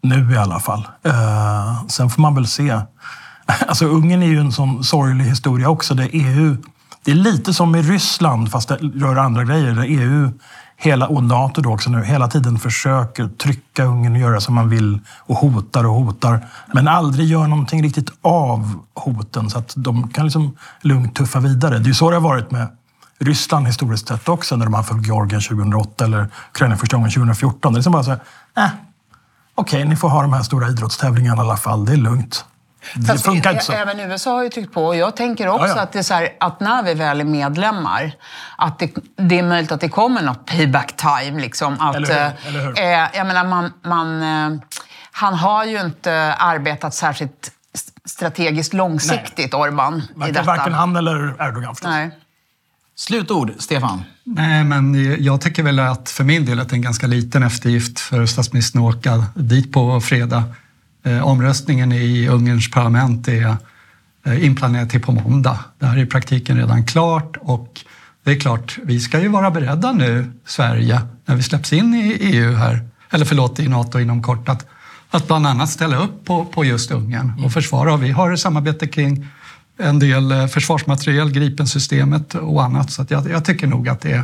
nu 0.00 0.32
i 0.32 0.36
alla 0.36 0.60
fall. 0.60 0.88
Uh, 1.06 1.86
sen 1.88 2.10
får 2.10 2.22
man 2.22 2.34
väl 2.34 2.46
se 2.46 2.80
Alltså 3.68 3.86
Ungern 3.86 4.22
är 4.22 4.26
ju 4.26 4.40
en 4.40 4.52
sån 4.52 4.84
sorglig 4.84 5.24
historia 5.24 5.68
också. 5.68 5.94
Där 5.94 6.08
EU, 6.12 6.56
det 7.04 7.10
är 7.10 7.14
lite 7.14 7.54
som 7.54 7.74
i 7.74 7.82
Ryssland, 7.82 8.50
fast 8.50 8.68
det 8.68 8.76
rör 8.76 9.16
andra 9.16 9.44
grejer. 9.44 9.74
Där 9.74 9.84
EU 9.88 10.30
hela, 10.80 11.06
och 11.06 11.24
NATO 11.24 11.60
då 11.60 11.72
också 11.72 11.90
nu, 11.90 12.04
hela 12.04 12.28
tiden 12.28 12.58
försöker 12.58 13.28
trycka 13.28 13.84
Ungern 13.84 14.12
och 14.12 14.18
göra 14.18 14.40
som 14.40 14.54
man 14.54 14.68
vill 14.68 15.00
och 15.18 15.36
hotar 15.36 15.84
och 15.84 15.94
hotar. 15.94 16.46
Men 16.74 16.88
aldrig 16.88 17.28
gör 17.28 17.46
någonting 17.46 17.82
riktigt 17.82 18.10
av 18.22 18.74
hoten 18.94 19.50
så 19.50 19.58
att 19.58 19.72
de 19.76 20.08
kan 20.08 20.24
liksom 20.24 20.56
lugnt 20.80 21.14
tuffa 21.14 21.40
vidare. 21.40 21.78
Det 21.78 21.84
är 21.84 21.88
ju 21.88 21.94
så 21.94 22.10
det 22.10 22.16
har 22.16 22.20
varit 22.20 22.50
med 22.50 22.68
Ryssland 23.18 23.66
historiskt 23.66 24.08
sett 24.08 24.28
också 24.28 24.56
när 24.56 24.64
de 24.64 24.74
anföll 24.74 25.06
Georgien 25.06 25.40
2008 25.40 26.04
eller 26.04 26.28
Ukraina 26.50 26.76
första 26.76 26.96
gången 26.96 27.10
2014. 27.10 27.72
Det 27.72 27.76
är 27.76 27.78
liksom 27.78 27.92
bara 27.92 28.04
så 28.04 28.10
här, 28.10 28.20
eh, 28.56 28.70
okej, 29.54 29.78
okay, 29.78 29.88
ni 29.88 29.96
får 29.96 30.08
ha 30.08 30.22
de 30.22 30.32
här 30.32 30.42
stora 30.42 30.68
idrottstävlingarna 30.68 31.42
i 31.42 31.44
alla 31.44 31.56
fall. 31.56 31.84
Det 31.84 31.92
är 31.92 31.96
lugnt. 31.96 32.44
Det 32.94 33.06
Fast 33.06 33.24
funkar 33.24 33.52
inte 33.52 33.64
så. 33.64 33.72
Även 33.72 34.00
USA 34.00 34.30
har 34.34 34.42
ju 34.42 34.48
tryckt 34.48 34.72
på. 34.74 34.86
Och 34.86 34.96
jag 34.96 35.16
tänker 35.16 35.48
också 35.48 35.66
Ja, 35.66 35.72
ja. 35.76 35.82
att 35.82 35.92
det 35.92 35.98
är 35.98 36.02
så 36.02 36.14
här, 36.14 36.28
att 36.40 36.60
när 36.60 36.82
vi 36.82 36.94
väl 36.94 37.20
är 37.20 37.24
medlemmar, 37.24 38.12
att 38.56 38.78
det, 38.78 38.90
det 39.16 39.38
är 39.38 39.42
möjligt 39.42 39.72
att 39.72 39.80
det 39.80 39.88
kommer 39.88 40.22
något 40.22 40.46
payback 40.46 40.96
time. 40.96 41.40
Liksom, 41.40 41.80
att, 41.80 41.96
Eller 41.96 42.06
hur? 42.08 42.16
eh, 42.16 42.46
Eller 42.48 42.60
hur? 42.60 42.78
Eh, 42.80 43.08
jag 43.18 43.26
menar, 43.26 43.44
man, 43.44 43.72
man, 43.84 44.22
eh, 44.52 44.60
han 45.12 45.34
har 45.34 45.64
ju 45.64 45.80
inte 45.80 46.34
arbetat 46.38 46.94
särskilt 46.94 47.52
strategiskt 48.04 48.74
långsiktigt, 48.74 49.54
Orban, 49.54 49.98
i 49.98 50.02
Varken, 50.18 50.34
detta. 50.34 50.46
varken 50.46 50.72
han 50.72 50.96
eller 50.96 51.42
Erdogan 51.48 51.74
förstås. 51.74 51.90
Nej. 51.90 52.10
Slutord, 52.96 53.52
Stefan. 53.58 54.02
Nej, 54.24 54.64
men 54.64 54.94
jag 55.24 55.40
tycker 55.40 55.62
väl 55.62 55.78
att 55.78 56.10
för 56.10 56.24
min 56.24 56.44
del 56.46 56.60
att 56.60 56.68
det 56.68 56.72
är 56.72 56.76
en 56.76 56.82
ganska 56.82 57.06
liten 57.06 57.42
eftergift 57.42 58.00
för 58.00 58.26
statsministern 58.26 58.86
att 58.88 58.94
åka 58.96 59.24
dit 59.34 59.72
på 59.72 60.00
fredag. 60.00 60.44
Eh, 61.08 61.28
omröstningen 61.28 61.92
i 61.92 62.28
Ungerns 62.28 62.70
parlament 62.70 63.28
är 63.28 63.56
eh, 64.26 64.44
inplanerad 64.44 64.90
till 64.90 65.02
på 65.02 65.12
måndag. 65.12 65.58
Det 65.78 65.86
här 65.86 65.96
är 65.96 66.02
i 66.02 66.06
praktiken 66.06 66.56
redan 66.56 66.84
klart 66.84 67.36
och 67.40 67.80
det 68.24 68.30
är 68.30 68.40
klart, 68.40 68.78
vi 68.84 69.00
ska 69.00 69.20
ju 69.20 69.28
vara 69.28 69.50
beredda 69.50 69.92
nu, 69.92 70.32
Sverige, 70.46 71.00
när 71.26 71.36
vi 71.36 71.42
släpps 71.42 71.72
in 71.72 71.94
i 71.94 72.18
EU 72.20 72.52
här, 72.52 72.88
eller 73.10 73.24
förlåt, 73.24 73.60
i 73.60 73.68
NATO 73.68 74.00
inom 74.00 74.22
kort, 74.22 74.48
att, 74.48 74.66
att 75.10 75.26
bland 75.26 75.46
annat 75.46 75.70
ställa 75.70 75.96
upp 75.96 76.24
på, 76.24 76.44
på 76.44 76.64
just 76.64 76.90
Ungern 76.90 77.44
och 77.44 77.52
försvara. 77.52 77.96
Vi 77.96 78.10
har 78.10 78.36
samarbete 78.36 78.86
kring 78.86 79.26
en 79.78 79.98
del 79.98 80.32
eh, 80.32 80.46
försvarsmateriel, 80.46 81.30
Gripensystemet 81.30 82.34
och 82.34 82.64
annat. 82.64 82.90
Så 82.90 83.06
jag, 83.08 83.30
jag 83.30 83.44
tycker 83.44 83.66
nog 83.66 83.88
att 83.88 84.00
det 84.00 84.12
är, 84.12 84.22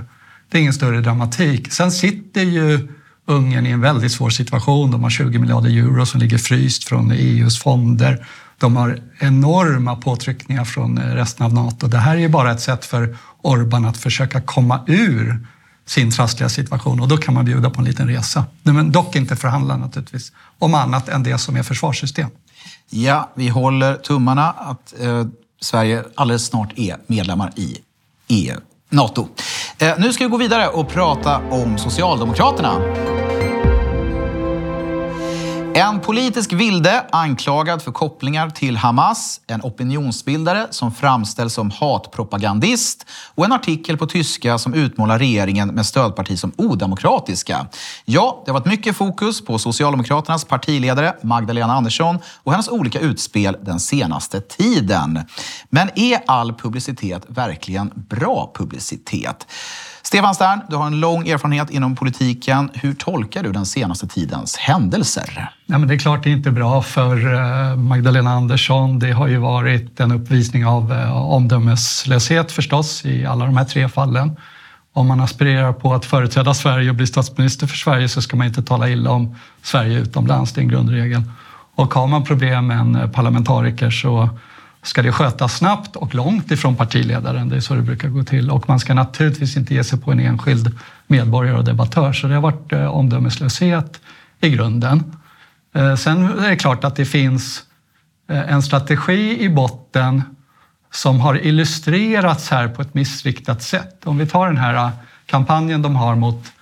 det 0.48 0.58
är 0.58 0.60
ingen 0.60 0.74
större 0.74 1.00
dramatik. 1.00 1.72
Sen 1.72 1.92
sitter 1.92 2.42
ju 2.42 2.88
Ungern 3.26 3.66
i 3.66 3.70
en 3.70 3.80
väldigt 3.80 4.12
svår 4.12 4.30
situation. 4.30 4.90
De 4.90 5.02
har 5.02 5.10
20 5.10 5.38
miljarder 5.38 5.70
euro 5.70 6.06
som 6.06 6.20
ligger 6.20 6.38
fryst 6.38 6.84
från 6.84 7.10
EUs 7.10 7.58
fonder. 7.58 8.26
De 8.58 8.76
har 8.76 9.00
enorma 9.18 9.96
påtryckningar 9.96 10.64
från 10.64 10.98
resten 10.98 11.46
av 11.46 11.54
NATO. 11.54 11.86
Det 11.86 11.98
här 11.98 12.16
är 12.16 12.20
ju 12.20 12.28
bara 12.28 12.52
ett 12.52 12.60
sätt 12.60 12.84
för 12.84 13.16
Orbán 13.42 13.88
att 13.88 13.96
försöka 13.96 14.40
komma 14.40 14.80
ur 14.86 15.46
sin 15.86 16.10
trassliga 16.10 16.48
situation 16.48 17.00
och 17.00 17.08
då 17.08 17.16
kan 17.16 17.34
man 17.34 17.44
bjuda 17.44 17.70
på 17.70 17.80
en 17.80 17.84
liten 17.84 18.08
resa. 18.08 18.44
Men 18.62 18.92
dock 18.92 19.16
inte 19.16 19.36
förhandla 19.36 19.76
naturligtvis 19.76 20.32
om 20.58 20.74
annat 20.74 21.08
än 21.08 21.22
det 21.22 21.38
som 21.38 21.56
är 21.56 21.62
försvarssystem. 21.62 22.28
Ja, 22.90 23.30
vi 23.34 23.48
håller 23.48 23.94
tummarna 23.94 24.50
att 24.50 24.94
eh, 25.00 25.24
Sverige 25.60 26.04
alldeles 26.14 26.46
snart 26.46 26.78
är 26.78 26.96
medlemmar 27.06 27.52
i 27.56 27.76
EU, 28.28 28.56
NATO. 28.90 29.28
Eh, 29.78 29.94
nu 29.98 30.12
ska 30.12 30.24
vi 30.24 30.30
gå 30.30 30.36
vidare 30.36 30.68
och 30.68 30.88
prata 30.88 31.38
om 31.38 31.78
Socialdemokraterna. 31.78 33.13
En 35.76 36.00
politisk 36.00 36.52
vilde 36.52 37.06
anklagad 37.10 37.82
för 37.82 37.92
kopplingar 37.92 38.50
till 38.50 38.76
Hamas, 38.76 39.40
en 39.46 39.60
opinionsbildare 39.62 40.66
som 40.70 40.92
framställs 40.92 41.54
som 41.54 41.70
hatpropagandist 41.70 43.06
och 43.34 43.44
en 43.44 43.52
artikel 43.52 43.98
på 43.98 44.06
tyska 44.06 44.58
som 44.58 44.74
utmålar 44.74 45.18
regeringen 45.18 45.68
med 45.68 45.86
stödparti 45.86 46.38
som 46.38 46.52
odemokratiska. 46.56 47.66
Ja, 48.04 48.42
det 48.44 48.50
har 48.50 48.58
varit 48.58 48.66
mycket 48.66 48.96
fokus 48.96 49.44
på 49.44 49.58
Socialdemokraternas 49.58 50.44
partiledare 50.44 51.14
Magdalena 51.22 51.74
Andersson 51.74 52.18
och 52.42 52.52
hennes 52.52 52.68
olika 52.68 53.00
utspel 53.00 53.56
den 53.62 53.80
senaste 53.80 54.40
tiden. 54.40 55.20
Men 55.70 55.90
är 55.94 56.20
all 56.26 56.54
publicitet 56.54 57.22
verkligen 57.28 57.90
bra 57.94 58.52
publicitet? 58.54 59.46
Stefan 60.06 60.34
Stern, 60.34 60.60
du 60.68 60.76
har 60.76 60.86
en 60.86 61.00
lång 61.00 61.28
erfarenhet 61.28 61.70
inom 61.70 61.96
politiken. 61.96 62.70
Hur 62.74 62.94
tolkar 62.94 63.42
du 63.42 63.52
den 63.52 63.66
senaste 63.66 64.06
tidens 64.06 64.56
händelser? 64.56 65.50
Ja, 65.66 65.78
men 65.78 65.88
det 65.88 65.94
är 65.94 65.98
klart 65.98 66.22
det 66.22 66.30
är 66.30 66.32
inte 66.32 66.50
bra 66.50 66.82
för 66.82 67.34
eh, 67.34 67.76
Magdalena 67.76 68.30
Andersson. 68.30 68.98
Det 68.98 69.12
har 69.12 69.26
ju 69.26 69.38
varit 69.38 70.00
en 70.00 70.12
uppvisning 70.12 70.66
av 70.66 70.92
eh, 70.92 71.16
omdömeslöshet 71.16 72.52
förstås 72.52 73.04
i 73.04 73.26
alla 73.26 73.44
de 73.44 73.56
här 73.56 73.64
tre 73.64 73.88
fallen. 73.88 74.36
Om 74.92 75.06
man 75.06 75.20
aspirerar 75.20 75.72
på 75.72 75.94
att 75.94 76.04
företräda 76.04 76.54
Sverige 76.54 76.90
och 76.90 76.96
bli 76.96 77.06
statsminister 77.06 77.66
för 77.66 77.76
Sverige 77.76 78.08
så 78.08 78.22
ska 78.22 78.36
man 78.36 78.46
inte 78.46 78.62
tala 78.62 78.88
illa 78.88 79.10
om 79.10 79.36
Sverige 79.62 79.98
utomlands, 79.98 80.52
det 80.52 80.60
är 80.60 80.62
en 80.62 80.68
grundregel. 80.68 81.22
Och 81.74 81.94
har 81.94 82.06
man 82.06 82.24
problem 82.24 82.66
med 82.66 82.78
en 82.78 82.96
eh, 82.96 83.10
parlamentariker 83.10 83.90
så 83.90 84.28
ska 84.84 85.02
det 85.02 85.12
skötas 85.12 85.56
snabbt 85.56 85.96
och 85.96 86.14
långt 86.14 86.50
ifrån 86.50 86.76
partiledaren. 86.76 87.48
Det 87.48 87.56
är 87.56 87.60
så 87.60 87.74
det 87.74 87.82
brukar 87.82 88.08
gå 88.08 88.24
till. 88.24 88.50
Och 88.50 88.68
man 88.68 88.80
ska 88.80 88.94
naturligtvis 88.94 89.56
inte 89.56 89.74
ge 89.74 89.84
sig 89.84 90.00
på 90.00 90.12
en 90.12 90.20
enskild 90.20 90.78
medborgare 91.06 91.56
och 91.56 91.64
debattör. 91.64 92.12
Så 92.12 92.26
det 92.26 92.34
har 92.34 92.42
varit 92.42 92.72
eh, 92.72 92.86
omdömeslöshet 92.86 94.00
i 94.40 94.50
grunden. 94.50 95.16
Eh, 95.74 95.96
sen 95.96 96.38
är 96.38 96.48
det 96.48 96.56
klart 96.56 96.84
att 96.84 96.96
det 96.96 97.04
finns 97.04 97.62
eh, 98.30 98.52
en 98.52 98.62
strategi 98.62 99.40
i 99.40 99.48
botten 99.48 100.22
som 100.92 101.20
har 101.20 101.46
illustrerats 101.46 102.50
här 102.50 102.68
på 102.68 102.82
ett 102.82 102.94
missriktat 102.94 103.62
sätt. 103.62 104.06
Om 104.06 104.18
vi 104.18 104.26
tar 104.26 104.46
den 104.46 104.56
här 104.56 104.90
kampanjen 105.26 105.82
de 105.82 105.96
har 105.96 106.14
mot 106.14 106.52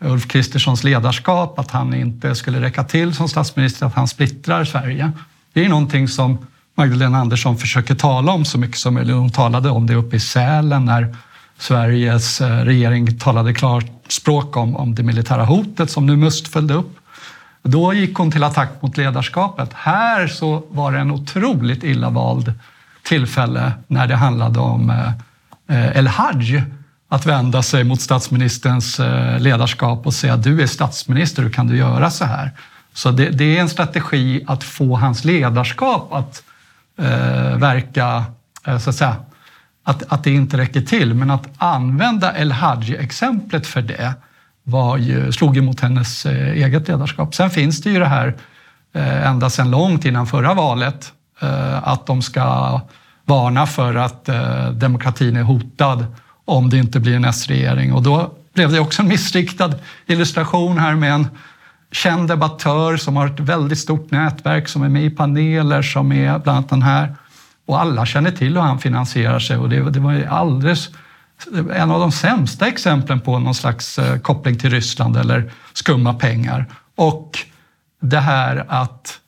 Ulf 0.00 0.28
Kristerssons 0.28 0.84
ledarskap, 0.84 1.58
att 1.58 1.70
han 1.70 1.94
inte 1.94 2.34
skulle 2.34 2.60
räcka 2.60 2.84
till 2.84 3.14
som 3.14 3.28
statsminister, 3.28 3.86
att 3.86 3.94
han 3.94 4.08
splittrar 4.08 4.64
Sverige. 4.64 5.12
Det 5.52 5.64
är 5.64 5.68
någonting 5.68 6.08
som 6.08 6.38
Magdalena 6.74 7.18
Andersson 7.18 7.58
försöker 7.58 7.94
tala 7.94 8.32
om 8.32 8.44
så 8.44 8.58
mycket 8.58 8.78
som 8.78 8.94
möjligt. 8.94 9.16
Hon 9.16 9.30
talade 9.30 9.70
om 9.70 9.86
det 9.86 9.94
uppe 9.94 10.16
i 10.16 10.20
Sälen 10.20 10.84
när 10.84 11.16
Sveriges 11.58 12.40
eh, 12.40 12.64
regering 12.64 13.18
talade 13.18 13.54
klart 13.54 13.84
språk 14.08 14.56
om, 14.56 14.76
om 14.76 14.94
det 14.94 15.02
militära 15.02 15.44
hotet 15.44 15.90
som 15.90 16.06
nu 16.06 16.16
Must 16.16 16.48
följde 16.48 16.74
upp. 16.74 16.96
Då 17.62 17.94
gick 17.94 18.16
hon 18.16 18.30
till 18.30 18.44
attack 18.44 18.70
mot 18.80 18.96
ledarskapet. 18.96 19.70
Här 19.72 20.26
så 20.26 20.64
var 20.70 20.92
det 20.92 20.98
en 20.98 21.10
otroligt 21.10 21.84
illa 21.84 22.10
vald 22.10 22.52
tillfälle 23.02 23.72
när 23.86 24.06
det 24.06 24.16
handlade 24.16 24.58
om 24.58 24.90
eh, 24.90 25.08
eh 25.76 25.96
El 25.96 26.06
Hajj 26.06 26.64
att 27.08 27.26
vända 27.26 27.62
sig 27.62 27.84
mot 27.84 28.00
statsministerns 28.00 29.00
eh, 29.00 29.40
ledarskap 29.40 30.06
och 30.06 30.14
säga 30.14 30.36
du 30.36 30.62
är 30.62 30.66
statsminister, 30.66 31.42
hur 31.42 31.50
kan 31.50 31.66
du 31.66 31.76
göra 31.76 32.10
så 32.10 32.24
här? 32.24 32.50
Så 32.94 33.10
det, 33.10 33.30
det 33.30 33.56
är 33.56 33.60
en 33.60 33.68
strategi 33.68 34.44
att 34.46 34.64
få 34.64 34.96
hans 34.96 35.24
ledarskap 35.24 36.12
att 36.12 36.42
eh, 37.02 37.58
verka, 37.58 38.24
eh, 38.66 38.78
så 38.78 38.90
att 38.90 38.96
säga, 38.96 39.16
att, 39.84 40.12
att 40.12 40.24
det 40.24 40.30
inte 40.30 40.56
räcker 40.56 40.80
till. 40.80 41.14
Men 41.14 41.30
att 41.30 41.48
använda 41.58 42.36
El 42.36 42.52
Hadji-exemplet 42.52 43.66
för 43.66 43.82
det 43.82 44.14
var 44.62 44.96
ju, 44.96 45.32
slog 45.32 45.56
ju 45.56 45.62
mot 45.62 45.80
hennes 45.80 46.26
eh, 46.26 46.52
eget 46.52 46.88
ledarskap. 46.88 47.34
Sen 47.34 47.50
finns 47.50 47.82
det 47.82 47.90
ju 47.90 47.98
det 47.98 48.06
här 48.06 48.36
eh, 48.94 49.26
ända 49.26 49.50
sedan 49.50 49.70
långt 49.70 50.04
innan 50.04 50.26
förra 50.26 50.54
valet 50.54 51.12
eh, 51.40 51.88
att 51.88 52.06
de 52.06 52.22
ska 52.22 52.80
varna 53.24 53.66
för 53.66 53.94
att 53.94 54.28
eh, 54.28 54.70
demokratin 54.70 55.36
är 55.36 55.42
hotad 55.42 56.06
om 56.44 56.70
det 56.70 56.78
inte 56.78 57.00
blir 57.00 57.16
en 57.16 57.24
S-regering. 57.24 57.92
Och 57.92 58.02
då 58.02 58.32
blev 58.54 58.72
det 58.72 58.80
också 58.80 59.02
en 59.02 59.08
missriktad 59.08 59.74
illustration 60.06 60.78
här 60.78 60.94
med 60.94 61.12
en 61.12 61.28
känd 61.92 62.28
debattör 62.28 62.96
som 62.96 63.16
har 63.16 63.26
ett 63.26 63.40
väldigt 63.40 63.78
stort 63.78 64.10
nätverk, 64.10 64.68
som 64.68 64.82
är 64.82 64.88
med 64.88 65.04
i 65.04 65.10
paneler, 65.10 65.82
som 65.82 66.12
är 66.12 66.38
bland 66.38 66.58
annat 66.58 66.70
den 66.70 66.82
här. 66.82 67.16
Och 67.66 67.80
alla 67.80 68.06
känner 68.06 68.30
till 68.30 68.54
hur 68.54 68.60
han 68.60 68.78
finansierar 68.78 69.38
sig 69.38 69.56
och 69.56 69.68
det, 69.68 69.90
det 69.90 70.00
var 70.00 70.12
ju 70.12 70.26
alldeles 70.26 70.90
en 71.74 71.90
av 71.90 72.00
de 72.00 72.12
sämsta 72.12 72.66
exemplen 72.66 73.20
på 73.20 73.38
någon 73.38 73.54
slags 73.54 73.98
eh, 73.98 74.18
koppling 74.18 74.58
till 74.58 74.70
Ryssland 74.70 75.16
eller 75.16 75.52
skumma 75.72 76.14
pengar. 76.14 76.66
Och 76.96 77.38
det 78.00 78.20
här 78.20 78.64
att 78.68 79.18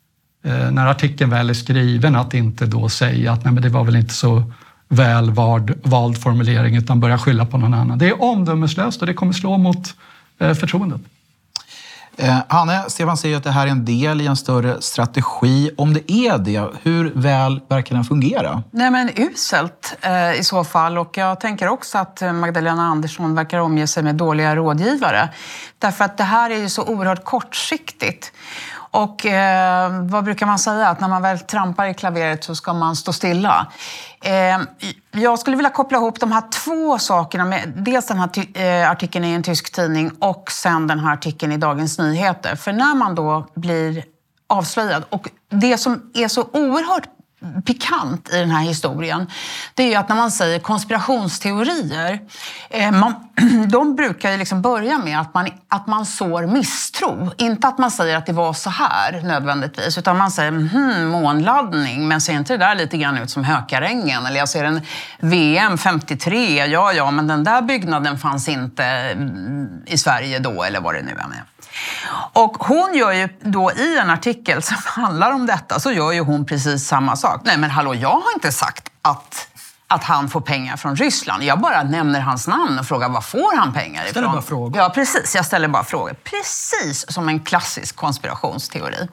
eh, 0.44 0.70
när 0.70 0.86
artikeln 0.86 1.30
väl 1.30 1.50
är 1.50 1.54
skriven 1.54 2.16
att 2.16 2.34
inte 2.34 2.66
då 2.66 2.88
säga 2.88 3.32
att 3.32 3.44
nej, 3.44 3.54
men 3.54 3.62
det 3.62 3.68
var 3.68 3.84
väl 3.84 3.96
inte 3.96 4.14
så 4.14 4.52
väl 4.88 5.30
vald, 5.30 5.74
vald 5.82 6.22
formulering 6.22 6.76
utan 6.76 7.00
börja 7.00 7.18
skylla 7.18 7.46
på 7.46 7.58
någon 7.58 7.74
annan. 7.74 7.98
Det 7.98 8.08
är 8.08 8.22
omdömeslöst 8.22 9.00
och 9.00 9.06
det 9.06 9.14
kommer 9.14 9.32
slå 9.32 9.58
mot 9.58 9.94
eh, 10.38 10.54
förtroendet. 10.54 11.00
Eh, 12.16 12.38
Hanne, 12.48 12.84
Stefan 12.88 13.16
säger 13.16 13.36
att 13.36 13.44
det 13.44 13.50
här 13.50 13.66
är 13.66 13.70
en 13.70 13.84
del 13.84 14.20
i 14.20 14.26
en 14.26 14.36
större 14.36 14.82
strategi. 14.82 15.70
Om 15.76 15.94
det 15.94 16.12
är 16.12 16.38
det, 16.38 16.70
hur 16.82 17.12
väl 17.14 17.60
verkar 17.68 17.94
den 17.94 18.04
fungera? 18.04 18.62
Nej 18.70 18.90
men 18.90 19.10
uselt 19.16 19.96
eh, 20.00 20.40
i 20.40 20.44
så 20.44 20.64
fall 20.64 20.98
och 20.98 21.16
jag 21.16 21.40
tänker 21.40 21.68
också 21.68 21.98
att 21.98 22.22
eh, 22.22 22.32
Magdalena 22.32 22.82
Andersson 22.82 23.34
verkar 23.34 23.58
omge 23.58 23.86
sig 23.86 24.02
med 24.02 24.14
dåliga 24.14 24.56
rådgivare. 24.56 25.28
Därför 25.78 26.04
att 26.04 26.16
det 26.16 26.24
här 26.24 26.50
är 26.50 26.58
ju 26.58 26.68
så 26.68 26.84
oerhört 26.84 27.24
kortsiktigt. 27.24 28.32
Och 28.94 29.26
eh, 29.26 29.90
vad 30.02 30.24
brukar 30.24 30.46
man 30.46 30.58
säga? 30.58 30.88
Att 30.88 31.00
när 31.00 31.08
man 31.08 31.22
väl 31.22 31.38
trampar 31.38 31.86
i 31.86 31.94
klaveret 31.94 32.44
så 32.44 32.54
ska 32.54 32.72
man 32.72 32.96
stå 32.96 33.12
stilla. 33.12 33.72
Eh, 34.24 34.60
jag 35.10 35.38
skulle 35.38 35.56
vilja 35.56 35.70
koppla 35.70 35.98
ihop 35.98 36.20
de 36.20 36.32
här 36.32 36.42
två 36.50 36.98
sakerna. 36.98 37.44
Med, 37.44 37.72
dels 37.76 38.06
den 38.06 38.18
här 38.18 38.30
eh, 38.54 38.90
artikeln 38.90 39.24
i 39.24 39.32
en 39.32 39.42
tysk 39.42 39.72
tidning 39.72 40.10
och 40.18 40.50
sen 40.50 40.86
den 40.86 41.00
här 41.00 41.12
artikeln 41.12 41.52
i 41.52 41.56
Dagens 41.56 41.98
Nyheter. 41.98 42.56
För 42.56 42.72
när 42.72 42.94
man 42.94 43.14
då 43.14 43.46
blir 43.54 44.04
avslöjad 44.46 45.04
och 45.10 45.28
det 45.50 45.78
som 45.78 46.10
är 46.14 46.28
så 46.28 46.42
oerhört 46.42 47.04
pikant 47.66 48.30
i 48.32 48.36
den 48.36 48.50
här 48.50 48.62
historien, 48.62 49.26
det 49.74 49.82
är 49.82 49.88
ju 49.88 49.94
att 49.94 50.08
när 50.08 50.16
man 50.16 50.30
säger 50.30 50.58
konspirationsteorier, 50.58 52.20
eh, 52.70 52.92
man, 52.92 53.14
de 53.68 53.96
brukar 53.96 54.30
ju 54.30 54.36
liksom 54.36 54.62
börja 54.62 54.98
med 54.98 55.20
att 55.20 55.34
man, 55.34 55.48
att 55.68 55.86
man 55.86 56.06
sår 56.06 56.46
misstro. 56.46 57.30
Inte 57.36 57.68
att 57.68 57.78
man 57.78 57.90
säger 57.90 58.16
att 58.16 58.26
det 58.26 58.32
var 58.32 58.52
så 58.52 58.70
här 58.70 59.20
nödvändigtvis, 59.22 59.98
utan 59.98 60.18
man 60.18 60.30
säger 60.30 60.50
hmm, 60.50 61.08
månladdning, 61.08 62.08
men 62.08 62.20
ser 62.20 62.32
inte 62.32 62.52
det 62.52 62.64
där 62.64 62.74
lite 62.74 62.96
grann 62.96 63.18
ut 63.18 63.30
som 63.30 63.44
Hökarängen? 63.44 64.26
Eller 64.26 64.38
jag 64.38 64.48
ser 64.48 64.64
en 64.64 64.80
VM 65.18 65.78
53, 65.78 66.66
ja 66.66 66.92
ja, 66.92 67.10
men 67.10 67.26
den 67.26 67.44
där 67.44 67.62
byggnaden 67.62 68.18
fanns 68.18 68.48
inte 68.48 68.84
mm, 68.84 69.68
i 69.86 69.98
Sverige 69.98 70.38
då, 70.38 70.62
eller 70.62 70.80
vad 70.80 70.94
det 70.94 71.02
nu 71.02 71.10
är. 71.10 71.28
Med. 71.28 71.42
Och 72.32 72.56
hon 72.58 72.94
gör 72.94 73.12
ju 73.12 73.28
då 73.40 73.72
i 73.72 73.98
en 73.98 74.10
artikel 74.10 74.62
som 74.62 74.76
handlar 74.84 75.32
om 75.32 75.46
detta, 75.46 75.80
så 75.80 75.92
gör 75.92 76.12
ju 76.12 76.20
hon 76.20 76.46
precis 76.46 76.88
samma 76.88 77.16
sak. 77.16 77.40
Nej 77.44 77.58
men 77.58 77.70
hallå, 77.70 77.94
jag 77.94 78.08
har 78.08 78.34
inte 78.34 78.52
sagt 78.52 78.88
att 79.02 79.48
att 79.94 80.04
han 80.04 80.28
får 80.28 80.40
pengar 80.40 80.76
från 80.76 80.96
Ryssland. 80.96 81.42
Jag 81.42 81.60
bara 81.60 81.82
nämner 81.82 82.20
hans 82.20 82.48
namn 82.48 82.78
och 82.78 82.86
frågar 82.86 83.08
var 83.08 83.20
får 83.20 83.56
han 83.56 83.72
pengar 83.72 84.02
ifrån? 84.02 84.10
Ställer 84.10 84.28
bara 84.28 84.42
frågor. 84.42 84.82
Ja, 84.82 84.90
precis. 84.94 85.34
Jag 85.34 85.46
ställer 85.46 85.68
bara 85.68 85.84
frågor. 85.84 86.16
Precis 86.24 87.12
som 87.12 87.28
en 87.28 87.40
klassisk 87.40 87.96
konspirationsteori. 87.96 89.08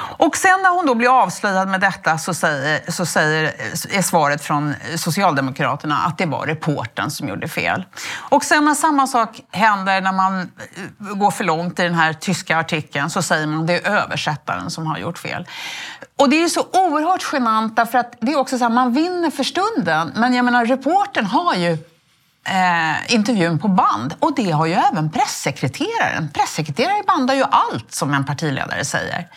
Och 0.00 0.36
sen 0.36 0.62
när 0.62 0.70
hon 0.70 0.86
då 0.86 0.94
blir 0.94 1.22
avslöjad 1.22 1.68
med 1.68 1.80
detta 1.80 2.18
så, 2.18 2.34
säger, 2.34 2.90
så 2.90 3.06
säger, 3.06 3.44
är 3.90 4.02
svaret 4.02 4.44
från 4.44 4.74
Socialdemokraterna 4.96 5.98
att 5.98 6.18
det 6.18 6.26
var 6.26 6.46
reporten 6.46 7.10
som 7.10 7.28
gjorde 7.28 7.48
fel. 7.48 7.84
Och 8.16 8.44
sen 8.44 8.64
när 8.64 8.74
samma 8.74 9.06
sak 9.06 9.40
händer 9.50 10.00
när 10.00 10.12
man 10.12 10.40
eh, 10.40 11.14
går 11.14 11.30
för 11.30 11.44
långt 11.44 11.78
i 11.78 11.82
den 11.82 11.94
här 11.94 12.12
tyska 12.12 12.58
artikeln 12.58 13.10
så 13.10 13.22
säger 13.22 13.46
man 13.46 13.60
att 13.60 13.66
det 13.66 13.86
är 13.86 13.90
översättaren 13.90 14.70
som 14.70 14.86
har 14.86 14.98
gjort 14.98 15.18
fel. 15.18 15.46
Och 16.20 16.28
det 16.28 16.42
är 16.42 16.48
så 16.48 16.60
oerhört 16.72 17.30
genant 17.32 17.76
därför 17.76 17.98
att 17.98 18.14
det 18.20 18.32
är 18.32 18.38
också 18.38 18.58
så 18.58 18.64
här, 18.64 18.70
man 18.70 18.92
vinner 18.92 19.30
för 19.30 19.44
stunden. 19.44 20.12
Men 20.16 20.34
jag 20.34 20.44
menar, 20.44 20.66
reporten 20.66 21.26
har 21.26 21.54
ju 21.54 21.72
eh, 22.44 23.14
intervjun 23.14 23.58
på 23.58 23.68
band 23.68 24.14
och 24.18 24.34
det 24.36 24.50
har 24.50 24.66
ju 24.66 24.72
även 24.72 25.10
pressekreteraren. 25.10 26.28
Pressekreterare 26.34 27.02
bandar 27.06 27.34
ju 27.34 27.44
allt 27.50 27.94
som 27.94 28.14
en 28.14 28.24
partiledare 28.24 28.84
säger. 28.84 29.28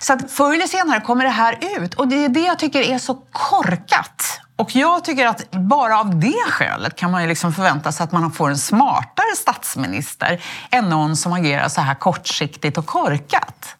Så 0.00 0.12
att 0.12 0.30
förr 0.30 0.54
eller 0.54 0.66
senare 0.66 1.00
kommer 1.00 1.24
det 1.24 1.30
här 1.30 1.58
ut 1.60 1.94
och 1.94 2.08
det 2.08 2.24
är 2.24 2.28
det 2.28 2.40
jag 2.40 2.58
tycker 2.58 2.80
är 2.80 2.98
så 2.98 3.14
korkat. 3.32 4.40
Och 4.56 4.76
jag 4.76 5.04
tycker 5.04 5.26
att 5.26 5.50
bara 5.50 6.00
av 6.00 6.20
det 6.20 6.44
skälet 6.48 6.96
kan 6.96 7.10
man 7.10 7.22
ju 7.22 7.28
liksom 7.28 7.52
förvänta 7.52 7.92
sig 7.92 8.04
att 8.04 8.12
man 8.12 8.32
får 8.32 8.50
en 8.50 8.58
smartare 8.58 9.36
statsminister 9.36 10.42
än 10.70 10.88
någon 10.88 11.16
som 11.16 11.32
agerar 11.32 11.68
så 11.68 11.80
här 11.80 11.94
kortsiktigt 11.94 12.78
och 12.78 12.86
korkat. 12.86 13.77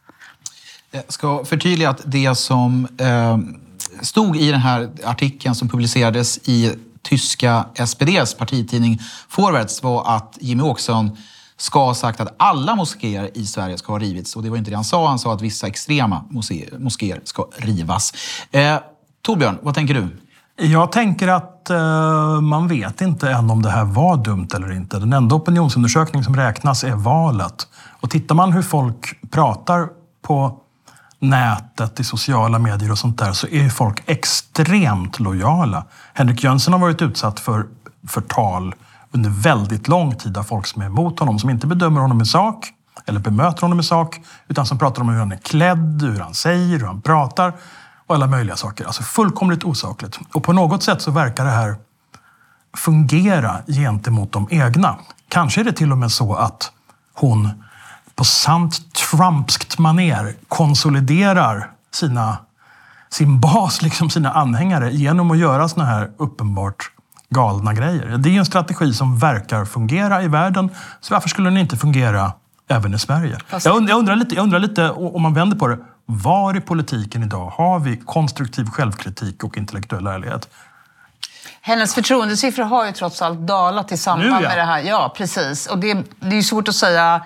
Jag 0.90 1.12
ska 1.12 1.44
förtydliga 1.44 1.90
att 1.90 2.00
det 2.04 2.34
som 2.34 2.88
eh, 2.98 3.38
stod 4.02 4.36
i 4.36 4.50
den 4.50 4.60
här 4.60 4.90
artikeln 5.04 5.54
som 5.54 5.68
publicerades 5.68 6.38
i 6.48 6.74
tyska 7.02 7.64
SPDs 7.86 8.34
partitidning 8.34 8.98
Forwards 9.28 9.82
var 9.82 10.16
att 10.16 10.38
Jimmy 10.40 10.62
Åkesson 10.62 11.16
ska 11.56 11.84
ha 11.84 11.94
sagt 11.94 12.20
att 12.20 12.34
alla 12.36 12.74
moskéer 12.74 13.30
i 13.34 13.46
Sverige 13.46 13.78
ska 13.78 13.92
ha 13.92 13.98
rivits. 13.98 14.36
Och 14.36 14.42
det 14.42 14.50
var 14.50 14.56
inte 14.56 14.70
det 14.70 14.74
han 14.74 14.84
sa. 14.84 15.08
Han 15.08 15.18
sa 15.18 15.34
att 15.34 15.42
vissa 15.42 15.66
extrema 15.66 16.24
moskéer 16.78 17.20
ska 17.24 17.46
rivas. 17.56 18.12
Eh, 18.50 18.76
Torbjörn, 19.22 19.58
vad 19.62 19.74
tänker 19.74 19.94
du? 19.94 20.08
Jag 20.66 20.92
tänker 20.92 21.28
att 21.28 21.70
eh, 21.70 22.40
man 22.40 22.68
vet 22.68 23.00
inte 23.00 23.30
än 23.30 23.50
om 23.50 23.62
det 23.62 23.70
här 23.70 23.84
var 23.84 24.16
dumt 24.16 24.48
eller 24.54 24.72
inte. 24.72 24.98
Den 24.98 25.12
enda 25.12 25.36
opinionsundersökning 25.36 26.24
som 26.24 26.36
räknas 26.36 26.84
är 26.84 26.94
valet. 26.94 27.68
Och 28.00 28.10
tittar 28.10 28.34
man 28.34 28.52
hur 28.52 28.62
folk 28.62 29.30
pratar 29.30 29.88
på 30.22 30.60
nätet, 31.18 32.00
i 32.00 32.04
sociala 32.04 32.58
medier 32.58 32.90
och 32.90 32.98
sånt 32.98 33.18
där 33.18 33.32
så 33.32 33.46
är 33.46 33.68
folk 33.68 34.02
extremt 34.06 35.20
lojala. 35.20 35.84
Henrik 36.14 36.44
Jönsson 36.44 36.72
har 36.72 36.80
varit 36.80 37.02
utsatt 37.02 37.40
för 37.40 37.66
förtal 38.08 38.74
under 39.10 39.30
väldigt 39.30 39.88
lång 39.88 40.14
tid 40.14 40.36
av 40.36 40.42
folk 40.42 40.66
som 40.66 40.82
är 40.82 40.86
emot 40.86 41.18
honom, 41.18 41.38
som 41.38 41.50
inte 41.50 41.66
bedömer 41.66 42.00
honom 42.00 42.20
i 42.20 42.26
sak 42.26 42.72
eller 43.06 43.20
bemöter 43.20 43.62
honom 43.62 43.80
i 43.80 43.82
sak, 43.82 44.20
utan 44.48 44.66
som 44.66 44.78
pratar 44.78 45.02
om 45.02 45.08
hur 45.08 45.18
han 45.18 45.32
är 45.32 45.36
klädd, 45.36 46.02
hur 46.02 46.20
han 46.20 46.34
säger, 46.34 46.78
hur 46.78 46.86
han 46.86 47.00
pratar 47.00 47.52
och 48.06 48.14
alla 48.14 48.26
möjliga 48.26 48.56
saker. 48.56 48.84
Alltså 48.84 49.02
fullkomligt 49.02 49.64
osakligt. 49.64 50.18
Och 50.32 50.44
på 50.44 50.52
något 50.52 50.82
sätt 50.82 51.02
så 51.02 51.10
verkar 51.10 51.44
det 51.44 51.50
här 51.50 51.76
fungera 52.76 53.56
gentemot 53.66 54.32
de 54.32 54.48
egna. 54.50 54.96
Kanske 55.28 55.60
är 55.60 55.64
det 55.64 55.72
till 55.72 55.92
och 55.92 55.98
med 55.98 56.12
så 56.12 56.34
att 56.34 56.72
hon 57.14 57.50
på 58.18 58.24
sant 58.24 58.94
Trumpskt 58.94 59.78
maner 59.78 60.34
konsoliderar 60.48 61.70
sina, 61.90 62.38
sin 63.10 63.40
bas, 63.40 63.82
liksom 63.86 64.10
sina 64.10 64.32
anhängare, 64.32 64.90
genom 64.90 65.30
att 65.30 65.38
göra 65.38 65.68
såna 65.68 65.84
här 65.84 66.10
uppenbart 66.16 66.90
galna 67.30 67.74
grejer. 67.74 68.16
Det 68.18 68.28
är 68.28 68.38
en 68.38 68.46
strategi 68.46 68.94
som 68.94 69.18
verkar 69.18 69.64
fungera 69.64 70.22
i 70.22 70.28
världen, 70.28 70.70
så 71.00 71.14
varför 71.14 71.28
skulle 71.28 71.50
den 71.50 71.58
inte 71.58 71.76
fungera 71.76 72.32
även 72.68 72.94
i 72.94 72.98
Sverige? 72.98 73.38
Fast... 73.48 73.66
Jag, 73.66 73.76
undrar, 73.76 73.92
jag, 73.92 73.98
undrar 73.98 74.16
lite, 74.16 74.34
jag 74.34 74.42
undrar 74.42 74.58
lite, 74.58 74.90
om 74.90 75.22
man 75.22 75.34
vänder 75.34 75.56
på 75.56 75.66
det, 75.66 75.78
var 76.06 76.56
i 76.56 76.60
politiken 76.60 77.22
idag 77.22 77.52
har 77.56 77.78
vi 77.78 77.96
konstruktiv 77.96 78.64
självkritik 78.64 79.44
och 79.44 79.56
intellektuell 79.56 80.06
ärlighet? 80.06 80.48
Hennes 81.60 81.94
förtroendesiffror 81.94 82.64
har 82.64 82.86
ju 82.86 82.92
trots 82.92 83.22
allt 83.22 83.38
dalat 83.38 83.92
i 83.92 83.96
samband 83.96 84.30
nu, 84.30 84.36
ja. 84.36 84.48
med 84.48 84.58
det 84.58 84.64
här. 84.64 84.78
Ja, 84.78 85.14
precis. 85.16 85.66
Och 85.66 85.78
det, 85.78 86.04
det 86.20 86.36
är 86.36 86.42
svårt 86.42 86.68
att 86.68 86.74
säga 86.74 87.22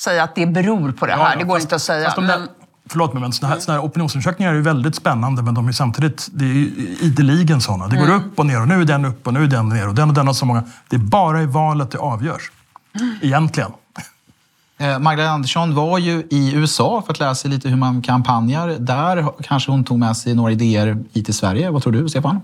säga 0.00 0.22
att 0.22 0.34
det 0.34 0.46
beror 0.46 0.92
på 0.92 1.06
det 1.06 1.12
här. 1.12 1.20
Ja, 1.20 1.30
ja, 1.30 1.38
det 1.38 1.44
går 1.44 1.54
fast, 1.54 1.64
inte 1.64 1.74
att 1.74 1.82
säga. 1.82 2.12
De 2.16 2.26
men... 2.26 2.48
Förlåt 2.88 3.12
mig, 3.12 3.20
men 3.20 3.32
såna 3.32 3.52
här, 3.52 3.60
såna 3.60 3.78
här 3.78 3.84
opinionsundersökningar 3.84 4.52
är 4.52 4.56
ju 4.56 4.62
väldigt 4.62 4.94
spännande, 4.94 5.42
men 5.42 5.54
de 5.54 5.68
är 5.68 5.72
samtidigt 5.72 6.28
det 6.32 6.44
är 6.44 6.48
ideligen 7.04 7.60
sådana. 7.60 7.88
Det 7.88 7.96
går 7.96 8.04
mm. 8.04 8.16
upp 8.16 8.38
och 8.38 8.46
ner 8.46 8.60
och 8.60 8.68
nu 8.68 8.80
är 8.80 8.84
den 8.84 9.04
upp 9.04 9.26
och 9.26 9.34
nu 9.34 9.42
är 9.42 9.46
den 9.46 9.68
ner 9.68 9.88
och 9.88 9.94
den 9.94 10.08
och 10.08 10.14
den 10.14 10.26
har 10.26 10.34
så 10.34 10.46
många. 10.46 10.64
Det 10.88 10.96
är 10.96 11.00
bara 11.00 11.42
i 11.42 11.46
valet 11.46 11.90
det 11.90 11.98
avgörs. 11.98 12.50
Mm. 13.00 13.14
Egentligen. 13.22 13.70
Eh, 14.78 14.98
Magdalena 14.98 15.34
Andersson 15.34 15.74
var 15.74 15.98
ju 15.98 16.26
i 16.30 16.54
USA 16.54 17.02
för 17.06 17.12
att 17.12 17.18
lära 17.18 17.34
sig 17.34 17.50
lite 17.50 17.68
hur 17.68 17.76
man 17.76 18.02
kampanjar. 18.02 18.68
Där 18.68 19.28
kanske 19.42 19.70
hon 19.70 19.84
tog 19.84 19.98
med 19.98 20.16
sig 20.16 20.34
några 20.34 20.52
idéer 20.52 21.04
hit 21.12 21.24
till 21.24 21.34
Sverige. 21.34 21.70
Vad 21.70 21.82
tror 21.82 21.92
du, 21.92 22.08
Stefan? 22.08 22.40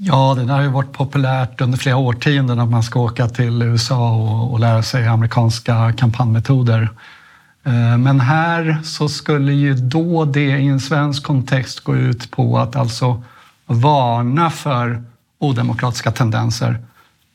Ja, 0.00 0.34
det 0.34 0.44
där 0.44 0.54
har 0.54 0.62
ju 0.62 0.68
varit 0.68 0.92
populärt 0.92 1.60
under 1.60 1.78
flera 1.78 1.96
årtionden 1.96 2.60
att 2.60 2.70
man 2.70 2.82
ska 2.82 3.00
åka 3.00 3.28
till 3.28 3.62
USA 3.62 4.16
och, 4.16 4.52
och 4.52 4.60
lära 4.60 4.82
sig 4.82 5.06
amerikanska 5.06 5.92
kampanjmetoder. 5.92 6.88
Eh, 7.64 7.98
men 7.98 8.20
här 8.20 8.78
så 8.84 9.08
skulle 9.08 9.52
ju 9.52 9.74
då 9.74 10.24
det 10.24 10.58
i 10.58 10.66
en 10.66 10.80
svensk 10.80 11.22
kontext 11.22 11.80
gå 11.80 11.96
ut 11.96 12.30
på 12.30 12.58
att 12.58 12.76
alltså 12.76 13.22
varna 13.66 14.50
för 14.50 15.02
odemokratiska 15.38 16.12
tendenser. 16.12 16.78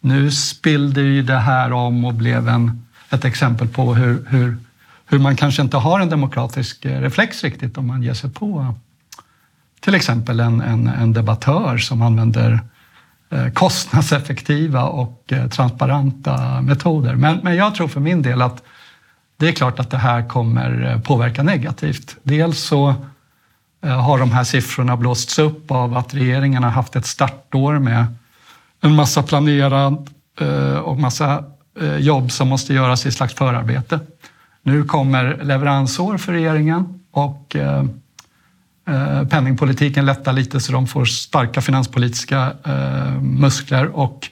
Nu 0.01 0.31
spillde 0.31 1.01
ju 1.01 1.23
det 1.23 1.39
här 1.39 1.73
om 1.73 2.05
och 2.05 2.13
blev 2.13 2.49
en, 2.49 2.85
ett 3.09 3.25
exempel 3.25 3.67
på 3.67 3.93
hur, 3.93 4.25
hur, 4.29 4.57
hur 5.05 5.19
man 5.19 5.35
kanske 5.35 5.61
inte 5.61 5.77
har 5.77 5.99
en 5.99 6.09
demokratisk 6.09 6.85
eh, 6.85 7.01
reflex 7.01 7.43
riktigt 7.43 7.77
om 7.77 7.87
man 7.87 8.03
ger 8.03 8.13
sig 8.13 8.29
på 8.29 8.75
till 9.83 9.95
exempel 9.95 10.39
en, 10.39 10.61
en, 10.61 10.87
en 10.87 11.13
debattör 11.13 11.77
som 11.77 12.01
använder 12.01 12.59
eh, 13.29 13.49
kostnadseffektiva 13.49 14.83
och 14.83 15.23
eh, 15.27 15.47
transparenta 15.47 16.61
metoder. 16.61 17.15
Men, 17.15 17.39
men 17.43 17.55
jag 17.55 17.75
tror 17.75 17.87
för 17.87 17.99
min 17.99 18.21
del 18.21 18.41
att 18.41 18.63
det 19.37 19.47
är 19.47 19.51
klart 19.51 19.79
att 19.79 19.91
det 19.91 19.97
här 19.97 20.29
kommer 20.29 20.91
eh, 20.91 21.01
påverka 21.01 21.43
negativt. 21.43 22.15
Dels 22.23 22.59
så 22.59 22.95
har 23.85 24.19
de 24.19 24.31
här 24.31 24.43
siffrorna 24.43 24.97
blåsts 24.97 25.39
upp 25.39 25.71
av 25.71 25.97
att 25.97 26.13
regeringen 26.13 26.63
har 26.63 26.69
haft 26.71 26.95
ett 26.95 27.05
startår 27.05 27.79
med 27.79 28.05
en 28.81 28.95
massa 28.95 29.23
planerad 29.23 30.09
och 30.83 30.99
massa 30.99 31.43
jobb 31.99 32.31
som 32.31 32.47
måste 32.47 32.73
göras 32.73 33.05
i 33.05 33.11
slags 33.11 33.33
förarbete. 33.33 33.99
Nu 34.61 34.83
kommer 34.83 35.39
leveransår 35.43 36.17
för 36.17 36.31
regeringen 36.31 36.99
och 37.11 37.55
Eh, 38.87 39.27
penningpolitiken 39.27 40.05
lättar 40.05 40.33
lite 40.33 40.59
så 40.59 40.71
de 40.71 40.87
får 40.87 41.05
starka 41.05 41.61
finanspolitiska 41.61 42.53
eh, 42.65 43.21
muskler 43.21 43.85
och 43.85 44.29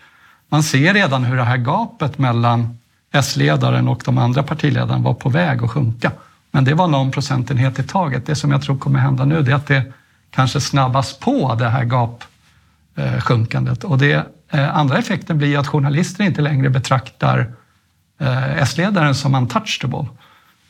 man 0.49 0.63
ser 0.63 0.93
redan 0.93 1.23
hur 1.23 1.37
det 1.37 1.43
här 1.43 1.57
gapet 1.57 2.17
mellan 2.17 2.77
S-ledaren 3.11 3.87
och 3.87 4.01
de 4.05 4.17
andra 4.17 4.43
partiledarna 4.43 4.97
var 4.97 5.13
på 5.13 5.29
väg 5.29 5.63
att 5.63 5.71
sjunka. 5.71 6.11
Men 6.51 6.63
det 6.63 6.73
var 6.73 6.87
någon 6.87 7.11
procentenhet 7.11 7.79
i 7.79 7.83
taget. 7.83 8.25
Det 8.25 8.35
som 8.35 8.51
jag 8.51 8.61
tror 8.61 8.77
kommer 8.77 8.99
hända 8.99 9.25
nu 9.25 9.37
är 9.37 9.53
att 9.53 9.67
det 9.67 9.93
kanske 10.29 10.61
snabbas 10.61 11.19
på 11.19 11.55
det 11.55 11.69
här 11.69 11.83
gapsjunkandet. 11.83 13.83
Eh, 13.83 13.91
och 13.91 13.97
det, 13.97 14.25
eh, 14.49 14.77
andra 14.77 14.97
effekten 14.97 15.37
blir 15.37 15.57
att 15.57 15.67
journalister 15.67 16.23
inte 16.23 16.41
längre 16.41 16.69
betraktar 16.69 17.53
S-ledaren 18.57 19.15
som 19.15 19.35
untouchable 19.35 20.05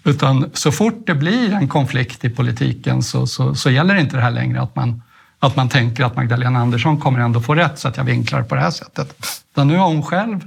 utan 0.03 0.49
så 0.53 0.71
fort 0.71 1.07
det 1.07 1.15
blir 1.15 1.53
en 1.53 1.67
konflikt 1.67 2.25
i 2.25 2.29
politiken 2.29 3.03
så, 3.03 3.27
så, 3.27 3.55
så 3.55 3.69
gäller 3.69 3.95
inte 3.95 4.15
det 4.15 4.21
här 4.21 4.31
längre 4.31 4.61
att 4.61 4.75
man, 4.75 5.01
att 5.39 5.55
man 5.55 5.69
tänker 5.69 6.03
att 6.03 6.15
Magdalena 6.15 6.59
Andersson 6.59 6.99
kommer 6.99 7.19
ändå 7.19 7.41
få 7.41 7.55
rätt 7.55 7.79
så 7.79 7.87
att 7.87 7.97
jag 7.97 8.03
vinklar 8.03 8.43
på 8.43 8.55
det 8.55 8.61
här 8.61 8.71
sättet. 8.71 9.15
Utan 9.51 9.67
nu 9.67 9.77
har 9.77 9.87
hon 9.87 10.03
själv 10.03 10.45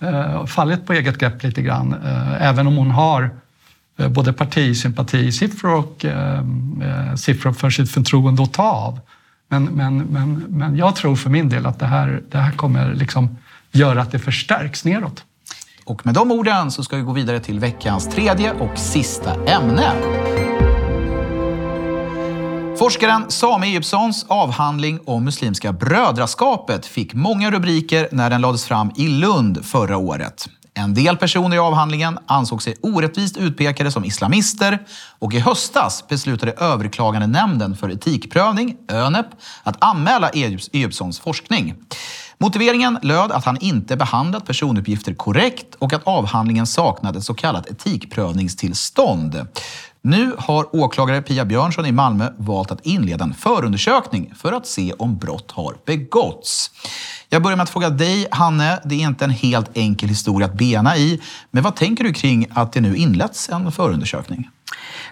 eh, 0.00 0.46
fallit 0.46 0.86
på 0.86 0.92
eget 0.92 1.18
grepp 1.18 1.42
lite 1.42 1.62
grann, 1.62 1.94
eh, 2.04 2.48
även 2.48 2.66
om 2.66 2.76
hon 2.76 2.90
har 2.90 3.30
eh, 3.98 4.08
både 4.08 4.32
partisympatisiffror 4.32 5.74
och 5.74 6.04
eh, 6.04 6.38
eh, 6.82 7.14
siffror 7.14 7.52
för 7.52 7.70
sitt 7.70 7.90
förtroende 7.90 8.42
att 8.42 8.52
ta 8.52 8.70
av. 8.70 9.00
Men, 9.48 9.64
men, 9.64 9.98
men, 9.98 10.44
men 10.48 10.76
jag 10.76 10.96
tror 10.96 11.16
för 11.16 11.30
min 11.30 11.48
del 11.48 11.66
att 11.66 11.78
det 11.78 11.86
här, 11.86 12.22
det 12.30 12.38
här 12.38 12.52
kommer 12.52 12.94
liksom 12.94 13.36
göra 13.72 14.02
att 14.02 14.12
det 14.12 14.18
förstärks 14.18 14.84
neråt. 14.84 15.24
Och 15.90 16.06
med 16.06 16.14
de 16.14 16.30
orden 16.30 16.70
så 16.70 16.84
ska 16.84 16.96
vi 16.96 17.02
gå 17.02 17.12
vidare 17.12 17.40
till 17.40 17.60
veckans 17.60 18.08
tredje 18.08 18.52
och 18.52 18.78
sista 18.78 19.34
ämne. 19.44 19.92
Forskaren 22.78 23.24
Sami 23.28 23.66
Egyptssons 23.66 24.26
avhandling 24.28 25.00
om 25.04 25.24
Muslimska 25.24 25.72
brödraskapet 25.72 26.86
fick 26.86 27.14
många 27.14 27.50
rubriker 27.50 28.08
när 28.12 28.30
den 28.30 28.40
lades 28.40 28.64
fram 28.64 28.92
i 28.96 29.08
Lund 29.08 29.64
förra 29.64 29.96
året. 29.96 30.48
En 30.74 30.94
del 30.94 31.16
personer 31.16 31.56
i 31.56 31.58
avhandlingen 31.58 32.18
ansåg 32.26 32.62
sig 32.62 32.76
orättvist 32.82 33.36
utpekade 33.36 33.90
som 33.90 34.04
islamister 34.04 34.78
och 35.18 35.34
i 35.34 35.38
höstas 35.38 36.04
beslutade 36.08 36.52
överklagande 36.52 37.26
nämnden 37.26 37.76
för 37.76 37.90
etikprövning, 37.90 38.76
ÖNEP, 38.88 39.26
att 39.62 39.84
anmäla 39.84 40.28
Egyptssons 40.72 41.20
forskning. 41.20 41.74
Motiveringen 42.42 42.98
löd 43.02 43.32
att 43.32 43.44
han 43.44 43.56
inte 43.60 43.96
behandlat 43.96 44.46
personuppgifter 44.46 45.14
korrekt 45.14 45.74
och 45.78 45.92
att 45.92 46.02
avhandlingen 46.04 46.66
saknade 46.66 47.20
så 47.20 47.34
kallat 47.34 47.66
etikprövningstillstånd. 47.66 49.46
Nu 50.02 50.34
har 50.38 50.76
åklagare 50.76 51.22
Pia 51.22 51.44
Björnsson 51.44 51.86
i 51.86 51.92
Malmö 51.92 52.32
valt 52.36 52.70
att 52.70 52.86
inleda 52.86 53.24
en 53.24 53.34
förundersökning 53.34 54.32
för 54.36 54.52
att 54.52 54.66
se 54.66 54.92
om 54.92 55.18
brott 55.18 55.50
har 55.50 55.76
begåtts. 55.86 56.70
Jag 57.28 57.42
börjar 57.42 57.56
med 57.56 57.64
att 57.64 57.70
fråga 57.70 57.90
dig, 57.90 58.26
Hanne. 58.30 58.80
Det 58.84 58.94
är 58.94 59.00
inte 59.00 59.24
en 59.24 59.30
helt 59.30 59.70
enkel 59.74 60.08
historia 60.08 60.46
att 60.46 60.54
bena 60.54 60.96
i, 60.96 61.20
men 61.50 61.62
vad 61.62 61.76
tänker 61.76 62.04
du 62.04 62.12
kring 62.12 62.46
att 62.50 62.72
det 62.72 62.80
nu 62.80 62.96
inletts 62.96 63.48
en 63.48 63.72
förundersökning? 63.72 64.48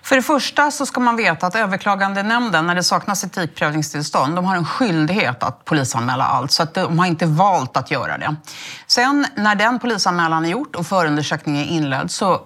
För 0.02 0.16
det 0.16 0.22
första 0.22 0.70
så 0.70 0.86
ska 0.86 1.00
man 1.00 1.16
veta 1.16 1.46
att 1.46 1.54
överklagandenämnden, 1.54 2.66
när 2.66 2.74
det 2.74 2.82
saknas 2.82 3.24
etikprövningstillstånd, 3.24 4.36
de 4.36 4.44
har 4.44 4.56
en 4.56 4.64
skyldighet 4.64 5.42
att 5.42 5.64
polisanmäla 5.64 6.24
allt. 6.24 6.52
Så 6.52 6.62
att 6.62 6.74
de 6.74 6.98
har 6.98 7.06
inte 7.06 7.26
valt 7.26 7.76
att 7.76 7.90
göra 7.90 8.18
det. 8.18 8.36
Sen 8.86 9.26
när 9.34 9.54
den 9.54 9.78
polisanmälan 9.78 10.44
är 10.44 10.48
gjort 10.48 10.76
och 10.76 10.86
förundersökningen 10.86 11.64
är 11.64 11.68
inledd 11.68 12.10
så 12.10 12.40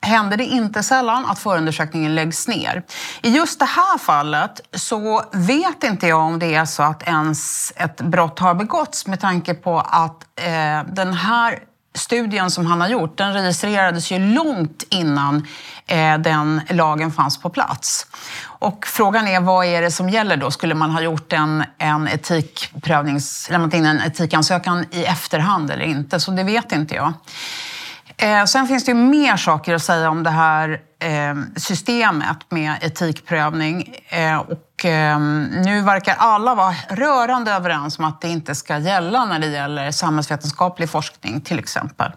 händer 0.00 0.36
det 0.36 0.44
inte 0.44 0.82
sällan 0.82 1.26
att 1.26 1.38
förundersökningen 1.38 2.14
läggs 2.14 2.48
ner. 2.48 2.82
I 3.22 3.30
just 3.30 3.58
det 3.58 3.64
här 3.64 3.98
fallet 3.98 4.60
så 4.72 5.24
vet 5.32 5.84
inte 5.84 6.06
jag 6.06 6.20
om 6.20 6.38
det 6.38 6.54
är 6.54 6.64
så 6.64 6.82
att 6.82 7.02
ens 7.02 7.72
ett 7.76 8.00
brott 8.00 8.38
har 8.38 8.54
begåtts 8.54 9.06
med 9.06 9.20
tanke 9.20 9.54
på 9.54 9.78
att 9.80 10.24
eh, 10.36 10.94
den 10.94 11.14
här 11.14 11.58
studien 11.98 12.50
som 12.50 12.66
han 12.66 12.80
har 12.80 12.88
gjort, 12.88 13.18
den 13.18 13.32
registrerades 13.32 14.10
ju 14.10 14.18
långt 14.18 14.84
innan 14.90 15.46
eh, 15.86 16.18
den 16.18 16.60
lagen 16.70 17.12
fanns 17.12 17.38
på 17.38 17.50
plats. 17.50 18.06
Och 18.42 18.86
frågan 18.86 19.28
är 19.28 19.40
vad 19.40 19.66
är 19.66 19.82
det 19.82 19.90
som 19.90 20.08
gäller 20.08 20.36
då? 20.36 20.50
Skulle 20.50 20.74
man 20.74 20.90
ha 20.90 21.00
gjort 21.00 21.32
en, 21.32 21.64
en 21.78 22.08
etikprövnings, 22.08 23.50
lämnat 23.50 23.74
in 23.74 23.86
en 23.86 24.00
etikansökan 24.00 24.84
i 24.90 25.04
efterhand 25.04 25.70
eller 25.70 25.84
inte? 25.84 26.20
Så 26.20 26.30
det 26.30 26.44
vet 26.44 26.72
inte 26.72 26.94
jag. 26.94 27.12
Eh, 28.16 28.44
sen 28.44 28.66
finns 28.66 28.84
det 28.84 28.90
ju 28.90 28.98
mer 28.98 29.36
saker 29.36 29.74
att 29.74 29.82
säga 29.82 30.10
om 30.10 30.22
det 30.22 30.30
här 30.30 30.80
eh, 30.98 31.34
systemet 31.56 32.38
med 32.48 32.74
etikprövning. 32.80 33.94
Eh, 34.08 34.36
och 34.36 34.67
eh, 34.84 35.18
nu 35.64 35.82
verkar 35.82 36.14
alla 36.18 36.54
vara 36.54 36.74
rörande 36.88 37.52
överens 37.52 37.98
om 37.98 38.04
att 38.04 38.20
det 38.20 38.28
inte 38.28 38.54
ska 38.54 38.78
gälla 38.78 39.24
när 39.24 39.38
det 39.38 39.46
gäller 39.46 39.90
samhällsvetenskaplig 39.90 40.90
forskning 40.90 41.40
till 41.40 41.58
exempel. 41.58 42.12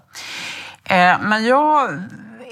Eh, 0.84 1.19
men 1.19 1.45
jag 1.45 2.04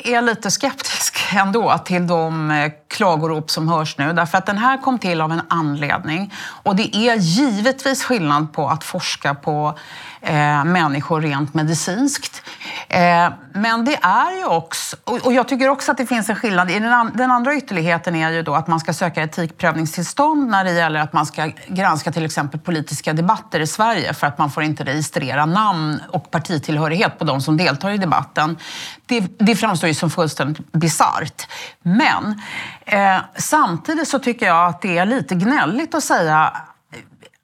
är 0.04 0.22
lite 0.22 0.52
skeptisk 0.52 1.34
ändå 1.34 1.78
till 1.78 2.08
de 2.08 2.52
eh, 2.52 2.72
klagorop 2.88 3.50
som 3.52 3.68
hörs 3.68 3.98
nu. 3.98 4.14
Därför 4.14 4.38
att 4.38 4.46
den 4.46 4.58
här 4.58 4.78
kom 4.82 5.00
till 5.00 5.22
av 5.22 5.32
en 5.32 5.42
anledning. 5.48 6.34
Och 6.64 6.76
det 6.76 6.96
är 6.96 7.16
givetvis 7.16 8.04
skillnad 8.04 8.54
på 8.54 8.70
att 8.70 8.84
forska 8.84 9.36
på 9.36 9.78
eh, 10.22 10.66
människor 10.66 11.22
rent 11.22 11.54
medicinskt. 11.54 12.42
Eh, 12.90 13.30
men 13.54 13.86
det 13.86 13.96
är 14.02 14.38
ju 14.38 14.46
också, 14.46 14.98
och 15.04 15.34
jag 15.34 15.48
tycker 15.48 15.70
också 15.70 15.92
att 15.92 15.98
det 15.98 16.06
finns 16.06 16.30
en 16.30 16.36
skillnad. 16.36 16.68
Den, 16.68 17.12
den 17.16 17.32
andra 17.32 17.56
ytterligheten 17.56 18.16
är 18.16 18.30
ju 18.32 18.42
då 18.42 18.56
att 18.56 18.68
man 18.68 18.80
ska 18.80 18.94
söka 18.94 19.24
etikprövningstillstånd 19.24 20.50
när 20.50 20.64
det 20.64 20.72
gäller 20.72 21.00
att 21.00 21.14
man 21.14 21.26
ska 21.26 21.52
granska 21.68 22.12
till 22.12 22.26
exempel 22.26 22.60
politiska 22.60 23.14
debatter 23.14 23.60
i 23.60 23.68
Sverige 23.68 24.14
för 24.14 24.28
att 24.28 24.38
man 24.38 24.52
får 24.52 24.64
inte 24.64 24.84
registrera 24.84 25.46
namn 25.46 26.02
och 26.10 26.32
partitillhörighet 26.32 27.20
på 27.20 27.26
de 27.26 27.42
som 27.42 27.58
deltar 27.58 27.92
i 27.92 27.98
debatten. 27.98 28.58
Det, 29.06 29.20
det 29.40 29.56
framstår 29.56 29.88
ju 29.88 29.94
som 29.94 30.10
fullständigt 30.10 30.72
bisarrt. 30.72 31.48
Men 31.82 32.42
eh, 32.86 33.18
samtidigt 33.36 34.08
så 34.08 34.20
tycker 34.20 34.46
jag 34.46 34.68
att 34.68 34.82
det 34.82 34.98
är 34.98 35.06
lite 35.06 35.36
gnälligt 35.36 35.96
att 35.96 36.04
säga 36.04 36.54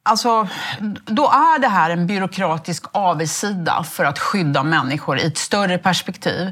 Alltså, 0.07 0.47
då 1.05 1.23
är 1.23 1.59
det 1.59 1.67
här 1.67 1.89
en 1.89 2.07
byråkratisk 2.07 2.85
avigsida 2.91 3.83
för 3.83 4.05
att 4.05 4.19
skydda 4.19 4.63
människor 4.63 5.19
i 5.19 5.25
ett 5.25 5.37
större 5.37 5.77
perspektiv. 5.77 6.51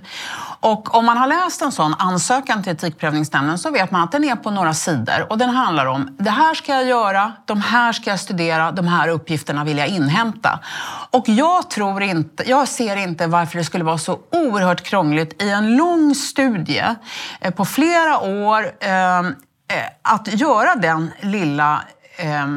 Och 0.59 0.95
om 0.95 1.05
man 1.05 1.17
har 1.17 1.27
läst 1.27 1.61
en 1.61 1.71
sån 1.71 1.93
ansökan 1.99 2.63
till 2.63 2.71
Etikprövningsnämnden 2.71 3.59
så 3.59 3.71
vet 3.71 3.91
man 3.91 4.01
att 4.01 4.11
den 4.11 4.23
är 4.23 4.35
på 4.35 4.51
några 4.51 4.73
sidor 4.73 5.27
och 5.29 5.37
den 5.37 5.49
handlar 5.49 5.85
om 5.85 6.15
det 6.19 6.29
här 6.29 6.53
ska 6.53 6.73
jag 6.73 6.85
göra, 6.85 7.33
de 7.45 7.61
här 7.61 7.93
ska 7.93 8.09
jag 8.09 8.19
studera, 8.19 8.71
de 8.71 8.87
här 8.87 9.07
uppgifterna 9.07 9.63
vill 9.63 9.77
jag 9.77 9.87
inhämta. 9.87 10.59
Och 11.09 11.29
jag 11.29 11.69
tror 11.69 12.03
inte, 12.03 12.49
jag 12.49 12.67
ser 12.67 12.95
inte 12.95 13.27
varför 13.27 13.57
det 13.57 13.63
skulle 13.63 13.83
vara 13.83 13.97
så 13.97 14.19
oerhört 14.31 14.81
krångligt 14.83 15.41
i 15.41 15.49
en 15.49 15.75
lång 15.75 16.15
studie 16.15 16.85
eh, 17.41 17.53
på 17.53 17.65
flera 17.65 18.19
år 18.19 18.71
eh, 18.79 19.19
eh, 19.19 19.23
att 20.01 20.27
göra 20.33 20.75
den 20.75 21.11
lilla 21.21 21.81
Eh, 22.17 22.47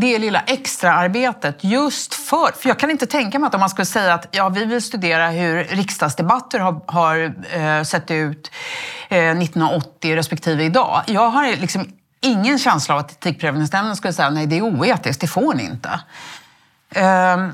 det 0.00 0.18
lilla 0.18 0.40
extraarbetet 0.40 1.64
just 1.64 2.14
för... 2.14 2.52
För 2.52 2.68
jag 2.68 2.78
kan 2.78 2.90
inte 2.90 3.06
tänka 3.06 3.38
mig 3.38 3.46
att 3.46 3.54
om 3.54 3.60
man 3.60 3.70
skulle 3.70 3.86
säga 3.86 4.14
att 4.14 4.28
ja, 4.30 4.48
vi 4.48 4.64
vill 4.64 4.82
studera 4.82 5.30
hur 5.30 5.64
riksdagsdebatter 5.64 6.58
har, 6.58 6.80
har 6.86 7.34
eh, 7.50 7.82
sett 7.82 8.10
ut 8.10 8.50
eh, 9.08 9.18
1980 9.18 10.16
respektive 10.16 10.64
idag. 10.64 11.02
Jag 11.06 11.28
har 11.28 11.56
liksom 11.56 11.88
ingen 12.20 12.58
känsla 12.58 12.94
av 12.94 13.00
att 13.00 13.12
Etikprövningsnämnden 13.12 13.96
skulle 13.96 14.12
säga 14.12 14.30
nej, 14.30 14.46
det 14.46 14.58
är 14.58 14.62
oetiskt, 14.62 15.20
det 15.20 15.26
får 15.26 15.54
ni 15.54 15.64
inte. 15.64 16.00
Eh, 16.90 17.48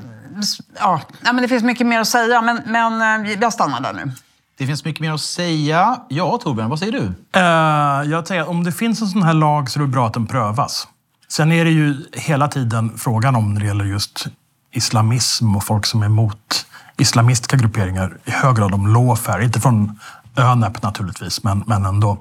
ja, 0.79 1.01
men 1.23 1.37
det 1.37 1.47
finns 1.47 1.63
mycket 1.63 1.87
mer 1.87 1.99
att 1.99 2.07
säga, 2.07 2.41
men, 2.41 2.61
men 2.65 3.25
eh, 3.25 3.37
jag 3.41 3.53
stannar 3.53 3.81
där 3.81 3.93
nu. 3.93 4.11
Det 4.57 4.65
finns 4.67 4.85
mycket 4.85 5.01
mer 5.01 5.11
att 5.11 5.21
säga. 5.21 5.99
Ja, 6.09 6.39
Torbjörn, 6.43 6.69
vad 6.69 6.79
säger 6.79 6.91
du? 6.91 6.99
Uh, 6.99 8.11
jag 8.11 8.27
säger, 8.27 8.49
om 8.49 8.63
det 8.63 8.71
finns 8.71 9.01
en 9.01 9.07
sån 9.07 9.23
här 9.23 9.33
lag 9.33 9.69
så 9.69 9.79
är 9.79 9.81
det 9.81 9.87
bra 9.87 10.07
att 10.07 10.13
den 10.13 10.27
prövas. 10.27 10.87
Sen 11.27 11.51
är 11.51 11.65
det 11.65 11.71
ju 11.71 11.95
hela 12.13 12.47
tiden 12.47 12.97
frågan 12.97 13.35
om 13.35 13.53
när 13.53 13.61
det 13.61 13.67
gäller 13.67 13.85
just 13.85 14.27
islamism 14.71 15.55
och 15.55 15.63
folk 15.63 15.85
som 15.85 16.01
är 16.01 16.05
emot 16.05 16.65
islamistiska 16.97 17.57
grupperingar 17.57 18.17
i 18.25 18.31
hög 18.31 18.55
grad 18.55 18.73
om 18.73 18.87
lawfare. 18.87 19.43
Inte 19.43 19.59
från 19.59 19.99
ÖNEP 20.37 20.81
naturligtvis, 20.83 21.43
men, 21.43 21.63
men 21.67 21.85
ändå. 21.85 22.17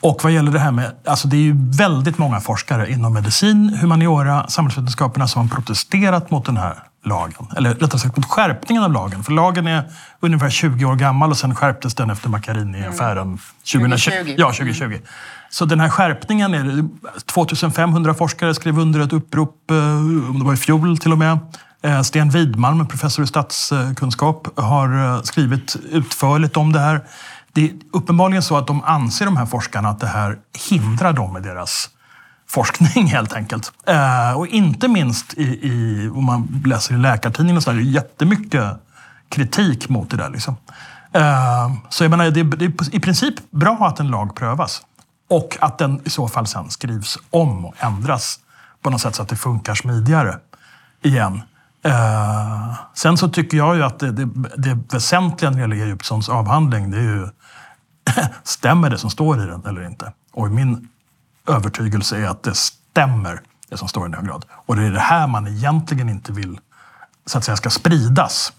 Och 0.00 0.20
vad 0.22 0.32
gäller 0.32 0.52
det 0.52 0.58
här 0.58 0.72
med, 0.72 0.92
alltså 1.04 1.28
det 1.28 1.36
är 1.36 1.40
ju 1.40 1.54
väldigt 1.56 2.18
många 2.18 2.40
forskare 2.40 2.90
inom 2.90 3.14
medicin, 3.14 3.78
humaniora, 3.80 4.48
samhällsvetenskaperna 4.48 5.28
som 5.28 5.42
har 5.42 5.56
protesterat 5.56 6.30
mot 6.30 6.44
den 6.44 6.56
här 6.56 6.74
lagen. 7.04 7.46
Eller 7.56 7.74
rättare 7.74 7.98
sagt 7.98 8.16
mot 8.16 8.26
skärpningen 8.26 8.84
av 8.84 8.92
lagen. 8.92 9.24
För 9.24 9.32
lagen 9.32 9.66
är 9.66 9.84
ungefär 10.20 10.50
20 10.50 10.84
år 10.84 10.96
gammal 10.96 11.30
och 11.30 11.36
sen 11.36 11.54
skärptes 11.54 11.94
den 11.94 12.10
efter 12.10 12.28
Macchiarini-affären 12.28 13.38
2020. 13.72 14.10
2020. 14.12 14.34
Ja, 14.38 14.46
2020. 14.46 14.98
Så 15.54 15.64
den 15.64 15.80
här 15.80 15.88
skärpningen, 15.88 16.54
är 16.54 16.88
2500 17.26 18.14
forskare 18.14 18.54
skrev 18.54 18.78
under 18.78 19.00
ett 19.00 19.12
upprop, 19.12 19.70
eh, 19.70 19.76
om 20.30 20.38
det 20.38 20.44
var 20.44 20.52
i 20.54 20.56
fjol 20.56 20.98
till 20.98 21.12
och 21.12 21.18
med. 21.18 21.38
Eh, 21.82 22.02
Sten 22.02 22.30
Widmalm, 22.30 22.86
professor 22.86 23.24
i 23.24 23.26
statskunskap, 23.26 24.60
har 24.60 25.14
eh, 25.16 25.22
skrivit 25.22 25.76
utförligt 25.90 26.56
om 26.56 26.72
det 26.72 26.80
här. 26.80 27.04
Det 27.52 27.64
är 27.64 27.70
uppenbarligen 27.92 28.42
så 28.42 28.56
att 28.56 28.66
de 28.66 28.84
anser, 28.84 29.24
de 29.24 29.36
här 29.36 29.46
forskarna, 29.46 29.88
att 29.88 30.00
det 30.00 30.06
här 30.06 30.38
hindrar 30.70 31.12
dem 31.12 31.36
i 31.36 31.40
deras 31.40 31.90
forskning 32.48 33.06
helt 33.16 33.32
enkelt. 33.32 33.72
och 34.36 34.46
inte 34.46 34.88
minst 34.88 35.34
i, 35.34 35.42
i, 35.42 36.08
om 36.14 36.24
man 36.24 36.62
läser 36.66 36.94
i 36.94 36.98
Läkartidningen, 36.98 37.62
så 37.62 37.70
är 37.70 37.74
det 37.74 37.82
jättemycket 37.82 38.64
kritik 39.28 39.88
mot 39.88 40.10
det 40.10 40.16
där. 40.16 40.30
Liksom. 40.30 40.56
så 41.88 42.04
jag 42.04 42.10
menar, 42.10 42.30
det 42.30 42.40
är 42.40 42.94
i 42.94 43.00
princip 43.00 43.34
bra 43.50 43.76
att 43.80 44.00
en 44.00 44.08
lag 44.08 44.34
prövas. 44.36 44.82
Och 45.28 45.56
att 45.60 45.78
den 45.78 46.00
i 46.04 46.10
så 46.10 46.28
fall 46.28 46.46
sen 46.46 46.70
skrivs 46.70 47.18
om 47.30 47.64
och 47.64 47.74
ändras 47.78 48.40
på 48.82 48.90
något 48.90 49.00
sätt 49.00 49.14
så 49.14 49.22
att 49.22 49.28
det 49.28 49.36
funkar 49.36 49.74
smidigare 49.74 50.38
igen. 51.02 51.42
Eh, 51.84 52.74
sen 52.94 53.16
så 53.16 53.28
tycker 53.28 53.56
jag 53.56 53.76
ju 53.76 53.82
att 53.82 53.98
det, 53.98 54.12
det, 54.12 54.28
det 54.56 54.78
väsentliga 54.94 55.50
när 55.50 55.56
det 55.56 55.60
gäller 55.60 55.86
Egyptsons 55.86 56.28
avhandling, 56.28 56.90
det 56.90 56.98
är 56.98 57.02
ju 57.02 57.28
stämmer 58.42 58.90
det 58.90 58.98
som 58.98 59.10
står 59.10 59.42
i 59.42 59.46
den 59.46 59.66
eller 59.66 59.86
inte? 59.86 60.12
Och 60.32 60.50
min 60.50 60.88
övertygelse 61.48 62.16
är 62.16 62.28
att 62.28 62.42
det 62.42 62.54
stämmer, 62.54 63.40
det 63.68 63.76
som 63.76 63.88
står 63.88 64.06
i 64.06 64.10
den 64.10 64.14
hög 64.14 64.26
grad. 64.26 64.44
Och 64.50 64.76
det 64.76 64.82
är 64.82 64.90
det 64.90 65.00
här 65.00 65.26
man 65.26 65.46
egentligen 65.46 66.08
inte 66.08 66.32
vill 66.32 66.58
så 67.26 67.38
att 67.38 67.44
säga 67.44 67.56
ska 67.56 67.70
spridas. 67.70 68.52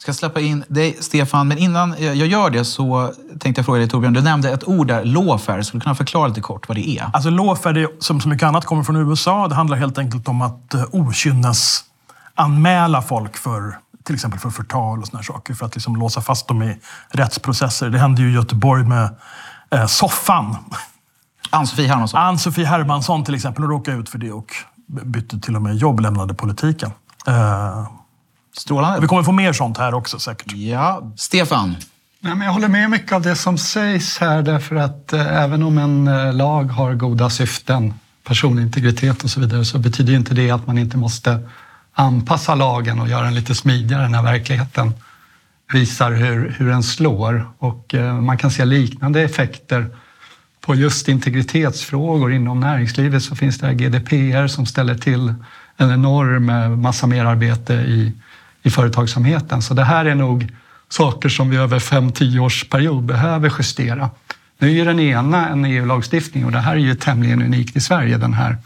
Jag 0.00 0.02
ska 0.02 0.12
släppa 0.12 0.40
in 0.40 0.64
dig, 0.68 0.96
Stefan. 1.00 1.48
Men 1.48 1.58
innan 1.58 1.94
jag 1.98 2.16
gör 2.16 2.50
det 2.50 2.64
så 2.64 3.12
tänkte 3.38 3.58
jag 3.58 3.66
fråga 3.66 3.78
dig, 3.78 3.88
Torbjörn. 3.88 4.12
Du 4.12 4.22
nämnde 4.22 4.50
ett 4.50 4.68
ord 4.68 4.86
där, 4.86 5.04
lawfare. 5.04 5.64
Skulle 5.64 5.78
du 5.78 5.82
kunna 5.82 5.94
förklara 5.94 6.28
lite 6.28 6.40
kort 6.40 6.68
vad 6.68 6.76
det 6.76 6.88
är? 6.88 7.10
Alltså 7.12 7.30
lawfare, 7.30 7.88
som 7.98 8.20
så 8.20 8.28
mycket 8.28 8.46
annat, 8.46 8.64
kommer 8.64 8.82
från 8.82 8.96
USA. 8.96 9.48
Det 9.48 9.54
handlar 9.54 9.76
helt 9.76 9.98
enkelt 9.98 10.28
om 10.28 10.42
att 10.42 10.74
uh, 10.74 10.84
okynnes 10.92 11.84
anmäla 12.34 13.02
folk 13.02 13.36
för 13.36 13.78
till 14.04 14.14
exempel 14.14 14.40
för 14.40 14.50
förtal 14.50 15.00
och 15.00 15.08
såna 15.08 15.22
saker. 15.22 15.54
För 15.54 15.66
att 15.66 15.74
liksom 15.74 15.96
låsa 15.96 16.20
fast 16.20 16.48
dem 16.48 16.62
i 16.62 16.80
rättsprocesser. 17.08 17.90
Det 17.90 17.98
hände 17.98 18.22
ju 18.22 18.30
i 18.30 18.32
Göteborg 18.32 18.84
med 18.84 19.16
eh, 19.70 19.86
Soffan. 19.86 20.56
Ann-Sofie 21.50 21.88
Hermansson. 21.88 22.20
Ann-Sofie 22.20 22.66
Hermansson 22.66 23.24
till 23.24 23.34
exempel. 23.34 23.62
Hon 23.62 23.70
råkade 23.70 23.96
ut 23.96 24.08
för 24.08 24.18
det 24.18 24.32
och 24.32 24.54
bytte 24.86 25.40
till 25.40 25.56
och 25.56 25.62
med 25.62 25.76
jobb, 25.76 26.00
lämnade 26.00 26.34
politiken. 26.34 26.90
Eh, 27.26 27.86
Strålande. 28.56 29.00
vi 29.00 29.06
kommer 29.06 29.22
få 29.22 29.32
mer 29.32 29.52
sånt 29.52 29.78
här 29.78 29.94
också 29.94 30.18
säkert. 30.18 30.52
Ja. 30.52 31.12
Stefan. 31.16 31.76
Nej, 32.20 32.34
men 32.34 32.46
jag 32.46 32.52
håller 32.52 32.68
med 32.68 32.90
mycket 32.90 33.12
av 33.12 33.22
det 33.22 33.36
som 33.36 33.58
sägs 33.58 34.18
här 34.18 34.42
därför 34.42 34.76
att 34.76 35.12
eh, 35.12 35.42
även 35.42 35.62
om 35.62 35.78
en 35.78 36.08
eh, 36.08 36.32
lag 36.32 36.64
har 36.64 36.94
goda 36.94 37.30
syften, 37.30 37.94
personintegritet 38.24 39.24
och 39.24 39.30
så 39.30 39.40
vidare, 39.40 39.64
så 39.64 39.78
betyder 39.78 40.14
inte 40.14 40.34
det 40.34 40.50
att 40.50 40.66
man 40.66 40.78
inte 40.78 40.96
måste 40.96 41.48
anpassa 41.92 42.54
lagen 42.54 43.00
och 43.00 43.08
göra 43.08 43.24
den 43.24 43.34
lite 43.34 43.54
smidigare 43.54 44.08
när 44.08 44.22
verkligheten 44.22 44.92
visar 45.72 46.10
hur, 46.12 46.54
hur 46.58 46.68
den 46.68 46.82
slår. 46.82 47.50
Och 47.58 47.94
eh, 47.94 48.20
man 48.20 48.38
kan 48.38 48.50
se 48.50 48.64
liknande 48.64 49.22
effekter 49.22 49.90
på 50.60 50.74
just 50.74 51.08
integritetsfrågor 51.08 52.32
inom 52.32 52.60
näringslivet 52.60 53.22
så 53.22 53.36
finns 53.36 53.58
det 53.58 53.66
här 53.66 53.74
GDPR 53.74 54.46
som 54.46 54.66
ställer 54.66 54.94
till 54.94 55.34
en 55.76 55.90
enorm 55.90 56.50
eh, 56.50 56.68
massa 56.68 57.06
merarbete 57.06 57.74
i, 57.74 58.12
i 58.62 58.70
företagsamheten. 58.70 59.62
Så 59.62 59.74
det 59.74 59.84
här 59.84 60.04
är 60.04 60.14
nog 60.14 60.48
saker 60.88 61.28
som 61.28 61.50
vi 61.50 61.56
över 61.56 61.78
5-10 61.78 62.38
års 62.38 62.68
period 62.68 63.04
behöver 63.04 63.52
justera. 63.58 64.10
Nu 64.58 64.68
är 64.68 64.72
ju 64.72 64.84
den 64.84 65.00
ena 65.00 65.48
en 65.48 65.64
EU-lagstiftning 65.64 66.44
och 66.44 66.52
det 66.52 66.58
här 66.58 66.72
är 66.72 66.76
ju 66.76 66.94
tämligen 66.94 67.42
unikt 67.42 67.76
i 67.76 67.80
Sverige, 67.80 68.18
den 68.18 68.34
här 68.34 68.56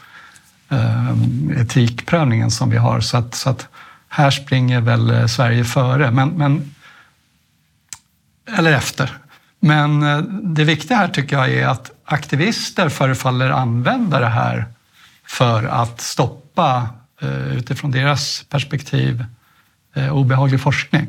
eh, 0.68 1.12
etikprövningen 1.60 2.50
som 2.50 2.70
vi 2.70 2.76
har. 2.76 3.00
Så 3.00 3.16
att, 3.16 3.34
så 3.34 3.50
att 3.50 3.68
här 4.08 4.30
springer 4.30 4.80
väl 4.80 5.10
eh, 5.10 5.26
Sverige 5.26 5.64
före, 5.64 6.10
men, 6.10 6.28
men, 6.28 6.74
eller 8.58 8.72
efter. 8.72 9.18
Men 9.60 10.02
eh, 10.02 10.18
det 10.42 10.64
viktiga 10.64 10.96
här 10.96 11.08
tycker 11.08 11.36
jag 11.36 11.52
är 11.52 11.66
att 11.66 11.90
aktivister 12.04 12.88
förefaller 12.88 13.50
använda 13.50 14.20
det 14.20 14.28
här 14.28 14.64
för 15.26 15.64
att 15.64 16.00
stoppa, 16.00 16.88
eh, 17.20 17.56
utifrån 17.56 17.90
deras 17.90 18.44
perspektiv, 18.48 19.24
Eh, 19.94 20.16
obehaglig 20.16 20.60
forskning. 20.60 21.06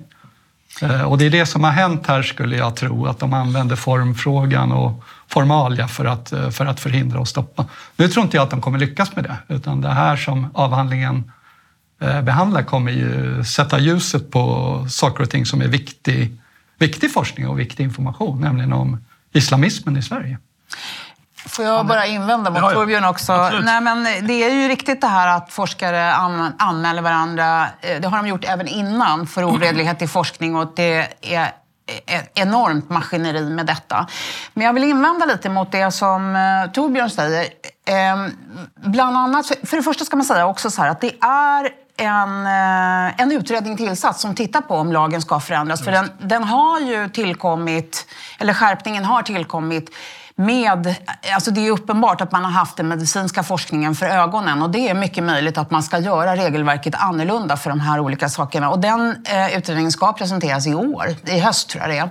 Eh, 0.81 1.01
och 1.01 1.17
det 1.17 1.25
är 1.25 1.29
det 1.29 1.45
som 1.45 1.63
har 1.63 1.71
hänt 1.71 2.07
här 2.07 2.21
skulle 2.21 2.57
jag 2.57 2.75
tro, 2.75 3.05
att 3.05 3.19
de 3.19 3.33
använder 3.33 3.75
formfrågan 3.75 4.71
och 4.71 5.03
formalia 5.27 5.87
för 5.87 6.05
att, 6.05 6.31
eh, 6.31 6.49
för 6.49 6.65
att 6.65 6.79
förhindra 6.79 7.19
och 7.19 7.27
stoppa. 7.27 7.65
Nu 7.97 8.07
tror 8.07 8.25
inte 8.25 8.37
jag 8.37 8.43
att 8.43 8.49
de 8.49 8.61
kommer 8.61 8.79
lyckas 8.79 9.15
med 9.15 9.23
det, 9.23 9.55
utan 9.55 9.81
det 9.81 9.89
här 9.89 10.15
som 10.15 10.47
avhandlingen 10.53 11.31
behandlar 12.23 12.63
kommer 12.63 12.91
ju 12.91 13.43
sätta 13.43 13.79
ljuset 13.79 14.31
på 14.31 14.85
saker 14.89 15.23
och 15.23 15.29
ting 15.29 15.45
som 15.45 15.61
är 15.61 15.67
viktig, 15.67 16.37
viktig 16.79 17.13
forskning 17.13 17.47
och 17.47 17.59
viktig 17.59 17.83
information, 17.83 18.41
nämligen 18.41 18.73
om 18.73 19.05
islamismen 19.33 19.97
i 19.97 20.01
Sverige. 20.01 20.37
Får 21.45 21.65
jag 21.65 21.85
bara 21.85 22.05
invända 22.05 22.49
mot 22.49 22.59
ja, 22.61 22.71
ja. 22.71 22.79
Torbjörn 22.79 23.05
också? 23.05 23.49
Nej, 23.63 23.81
men 23.81 24.03
det 24.03 24.33
är 24.43 24.49
ju 24.49 24.67
riktigt 24.67 25.01
det 25.01 25.07
här 25.07 25.37
att 25.37 25.51
forskare 25.51 26.13
an 26.13 26.53
anmäler 26.59 27.01
varandra. 27.01 27.67
Eh, 27.81 28.01
det 28.01 28.07
har 28.07 28.17
de 28.17 28.27
gjort 28.27 28.45
även 28.45 28.67
innan 28.67 29.27
för 29.27 29.43
oredlighet 29.43 30.01
i 30.01 30.07
forskning 30.07 30.55
och 30.55 30.73
det 30.75 31.07
är 31.21 31.51
ett 32.05 32.31
enormt 32.33 32.89
maskineri 32.89 33.49
med 33.49 33.65
detta. 33.65 34.07
Men 34.53 34.65
jag 34.65 34.73
vill 34.73 34.83
invända 34.83 35.25
lite 35.25 35.49
mot 35.49 35.71
det 35.71 35.91
som 35.91 36.35
eh, 36.35 36.71
Torbjörn 36.71 37.09
säger. 37.09 37.41
Eh, 37.85 38.27
bland 38.75 39.17
annat, 39.17 39.45
för 39.63 39.77
det 39.77 39.83
första 39.83 40.05
ska 40.05 40.17
man 40.17 40.25
säga 40.25 40.47
också 40.47 40.71
så 40.71 40.81
här 40.81 40.89
att 40.89 41.01
det 41.01 41.13
är 41.21 41.69
en, 41.97 42.45
eh, 42.45 43.21
en 43.21 43.31
utredning 43.31 43.77
tillsatt 43.77 44.19
som 44.19 44.35
tittar 44.35 44.61
på 44.61 44.75
om 44.75 44.91
lagen 44.91 45.21
ska 45.21 45.39
förändras. 45.39 45.83
För 45.83 45.91
den, 45.91 46.11
den 46.19 46.43
har 46.43 46.79
ju 46.79 47.09
tillkommit, 47.09 48.07
eller 48.39 48.53
skärpningen 48.53 49.05
har 49.05 49.21
tillkommit 49.21 49.89
med, 50.37 50.95
alltså 51.33 51.51
det 51.51 51.67
är 51.67 51.71
uppenbart 51.71 52.21
att 52.21 52.31
man 52.31 52.43
har 52.43 52.51
haft 52.51 52.77
den 52.77 52.87
medicinska 52.87 53.43
forskningen 53.43 53.95
för 53.95 54.05
ögonen 54.05 54.61
och 54.61 54.69
det 54.69 54.89
är 54.89 54.93
mycket 54.93 55.23
möjligt 55.23 55.57
att 55.57 55.71
man 55.71 55.83
ska 55.83 55.99
göra 55.99 56.35
regelverket 56.35 56.95
annorlunda 56.95 57.57
för 57.57 57.69
de 57.69 57.79
här 57.79 57.99
olika 57.99 58.29
sakerna. 58.29 58.69
Och 58.69 58.79
den 58.79 59.25
eh, 59.25 59.57
utredningen 59.57 59.91
ska 59.91 60.13
presenteras 60.13 60.67
i 60.67 60.73
år, 60.73 61.15
i 61.25 61.39
höst 61.39 61.69
tror 61.69 61.81
jag 61.83 61.91
det 61.91 61.97
är. 61.97 62.09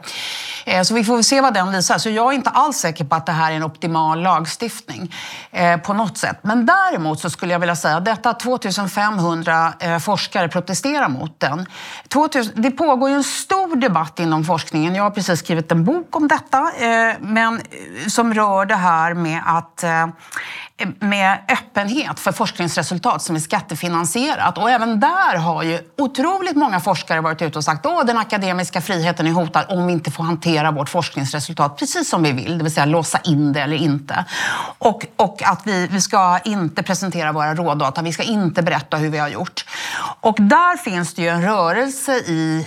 Eh, 0.78 0.82
så 0.82 0.94
vi 0.94 1.04
får 1.04 1.22
se 1.22 1.40
vad 1.40 1.54
den 1.54 1.72
visar. 1.72 1.98
Så 1.98 2.10
jag 2.10 2.32
är 2.32 2.36
inte 2.36 2.50
alls 2.50 2.76
säker 2.76 3.04
på 3.04 3.14
att 3.14 3.26
det 3.26 3.32
här 3.32 3.52
är 3.52 3.56
en 3.56 3.64
optimal 3.64 4.22
lagstiftning 4.22 5.14
eh, 5.50 5.76
på 5.76 5.92
något 5.92 6.18
sätt. 6.18 6.38
Men 6.42 6.66
däremot 6.66 7.20
så 7.20 7.30
skulle 7.30 7.52
jag 7.52 7.60
vilja 7.60 7.76
säga 7.76 7.96
att 7.96 8.04
detta 8.04 8.32
2500 8.32 9.72
eh, 9.80 9.98
forskare 9.98 10.48
protesterar 10.48 11.08
mot 11.08 11.40
den. 11.40 11.66
2000, 12.08 12.62
det 12.62 12.70
pågår 12.70 13.10
ju 13.10 13.16
en 13.16 13.24
stor 13.24 13.76
debatt 13.76 14.20
inom 14.20 14.44
forskningen. 14.44 14.94
Jag 14.94 15.02
har 15.02 15.10
precis 15.10 15.38
skrivit 15.38 15.72
en 15.72 15.84
bok 15.84 16.16
om 16.16 16.28
detta, 16.28 16.58
eh, 16.58 17.14
men 17.20 17.60
som 18.14 18.34
rör 18.34 18.66
det 18.66 18.74
här 18.74 19.14
med 19.14 19.42
att 19.46 19.82
eh, 19.82 20.06
med 21.00 21.38
öppenhet 21.48 22.20
för 22.20 22.32
forskningsresultat 22.32 23.22
som 23.22 23.36
är 23.36 23.40
skattefinansierat. 23.40 24.58
Och 24.58 24.70
även 24.70 25.00
där 25.00 25.36
har 25.36 25.62
ju 25.62 25.78
otroligt 25.98 26.56
många 26.56 26.80
forskare 26.80 27.20
varit 27.20 27.42
ute 27.42 27.58
och 27.58 27.64
sagt 27.64 27.86
att 27.86 28.06
den 28.06 28.18
akademiska 28.18 28.80
friheten 28.80 29.26
är 29.26 29.30
hotad 29.30 29.64
om 29.68 29.86
vi 29.86 29.92
inte 29.92 30.10
får 30.10 30.24
hantera 30.24 30.70
vårt 30.70 30.88
forskningsresultat 30.88 31.78
precis 31.78 32.08
som 32.10 32.22
vi 32.22 32.32
vill, 32.32 32.58
det 32.58 32.64
vill 32.64 32.74
säga 32.74 32.86
låsa 32.86 33.18
in 33.24 33.52
det 33.52 33.60
eller 33.60 33.76
inte. 33.76 34.24
Och, 34.78 35.06
och 35.16 35.42
att 35.42 35.60
vi, 35.64 35.86
vi 35.86 36.00
ska 36.00 36.38
inte 36.44 36.82
presentera 36.82 37.32
våra 37.32 37.54
rådata, 37.54 38.02
vi 38.02 38.12
ska 38.12 38.22
inte 38.22 38.62
berätta 38.62 38.96
hur 38.96 39.10
vi 39.10 39.18
har 39.18 39.28
gjort. 39.28 39.64
Och 40.20 40.36
där 40.38 40.76
finns 40.76 41.14
det 41.14 41.22
ju 41.22 41.28
en 41.28 41.42
rörelse 41.42 42.12
i 42.12 42.66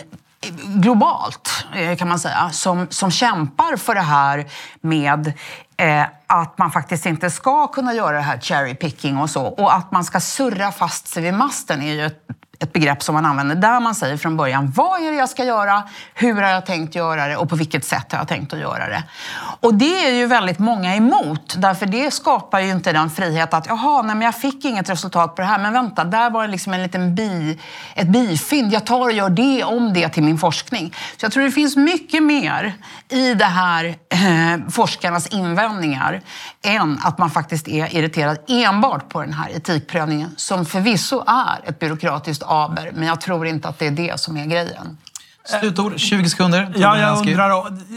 globalt, 0.65 1.65
eh, 1.75 1.97
kan 1.97 2.07
man 2.07 2.19
säga, 2.19 2.49
som, 2.51 2.87
som 2.89 3.11
kämpar 3.11 3.77
för 3.77 3.95
det 3.95 4.01
här 4.01 4.45
med 4.81 5.33
eh, 5.77 6.05
att 6.27 6.57
man 6.57 6.71
faktiskt 6.71 7.05
inte 7.05 7.29
ska 7.29 7.67
kunna 7.67 7.93
göra 7.93 8.15
det 8.15 8.21
här 8.21 8.39
cherry 8.39 8.75
picking 8.75 9.17
och 9.17 9.29
så. 9.29 9.45
Och 9.45 9.75
att 9.75 9.91
man 9.91 10.03
ska 10.03 10.19
surra 10.19 10.71
fast 10.71 11.07
sig 11.07 11.23
vid 11.23 11.33
masten 11.33 11.81
är 11.81 11.93
ju 11.93 12.05
ett 12.05 12.27
ett 12.59 12.73
begrepp 12.73 13.03
som 13.03 13.15
man 13.15 13.25
använder 13.25 13.55
där 13.55 13.79
man 13.79 13.95
säger 13.95 14.17
från 14.17 14.37
början 14.37 14.71
vad 14.75 15.01
är 15.01 15.11
det 15.11 15.17
jag 15.17 15.29
ska 15.29 15.43
göra, 15.43 15.83
hur 16.13 16.41
har 16.41 16.49
jag 16.49 16.65
tänkt 16.65 16.95
göra 16.95 17.27
det 17.27 17.37
och 17.37 17.49
på 17.49 17.55
vilket 17.55 17.85
sätt 17.85 18.11
har 18.11 18.19
jag 18.19 18.27
tänkt 18.27 18.53
att 18.53 18.59
göra 18.59 18.87
det. 18.87 19.03
Och 19.59 19.73
det 19.73 20.07
är 20.07 20.13
ju 20.13 20.25
väldigt 20.25 20.59
många 20.59 20.95
emot 20.95 21.55
därför 21.57 21.85
det 21.85 22.11
skapar 22.11 22.59
ju 22.59 22.71
inte 22.71 22.91
den 22.91 23.09
frihet 23.09 23.53
att 23.53 23.67
jaha, 23.67 24.01
nej 24.01 24.15
men 24.15 24.25
jag 24.25 24.35
fick 24.35 24.65
inget 24.65 24.89
resultat 24.89 25.35
på 25.35 25.41
det 25.41 25.47
här 25.47 25.59
men 25.59 25.73
vänta, 25.73 26.03
där 26.03 26.29
var 26.29 26.45
det 26.45 26.51
liksom 26.51 26.73
en 26.73 26.83
liten 26.83 27.15
bi, 27.15 27.59
ett 27.95 28.07
bifynd. 28.07 28.73
Jag 28.73 28.85
tar 28.85 29.01
och 29.01 29.11
gör 29.11 29.29
det 29.29 29.63
om 29.63 29.93
det 29.93 30.09
till 30.09 30.23
min 30.23 30.37
forskning. 30.37 30.93
Så 31.17 31.25
jag 31.25 31.31
tror 31.31 31.43
det 31.43 31.51
finns 31.51 31.75
mycket 31.75 32.23
mer 32.23 32.73
i 33.09 33.33
det 33.33 33.45
här 33.45 33.85
eh, 34.09 34.69
forskarnas 34.69 35.27
invändningar 35.27 36.21
än 36.61 36.99
att 37.03 37.17
man 37.17 37.29
faktiskt 37.29 37.67
är 37.67 37.95
irriterad 37.95 38.37
enbart 38.47 39.09
på 39.09 39.21
den 39.21 39.33
här 39.33 39.49
etikprövningen 39.55 40.33
som 40.37 40.65
förvisso 40.65 41.23
är 41.27 41.69
ett 41.69 41.79
byråkratiskt 41.79 42.43
aber, 42.47 42.91
men 42.93 43.07
jag 43.07 43.21
tror 43.21 43.47
inte 43.47 43.67
att 43.67 43.79
det 43.79 43.87
är 43.87 43.91
det 43.91 44.19
som 44.19 44.37
är 44.37 44.45
grejen. 44.45 44.97
Slutord, 45.59 45.99
20 45.99 46.29
sekunder. 46.29 46.73
Ja, 46.75 46.99
jag 46.99 47.19
undrar, 47.19 47.49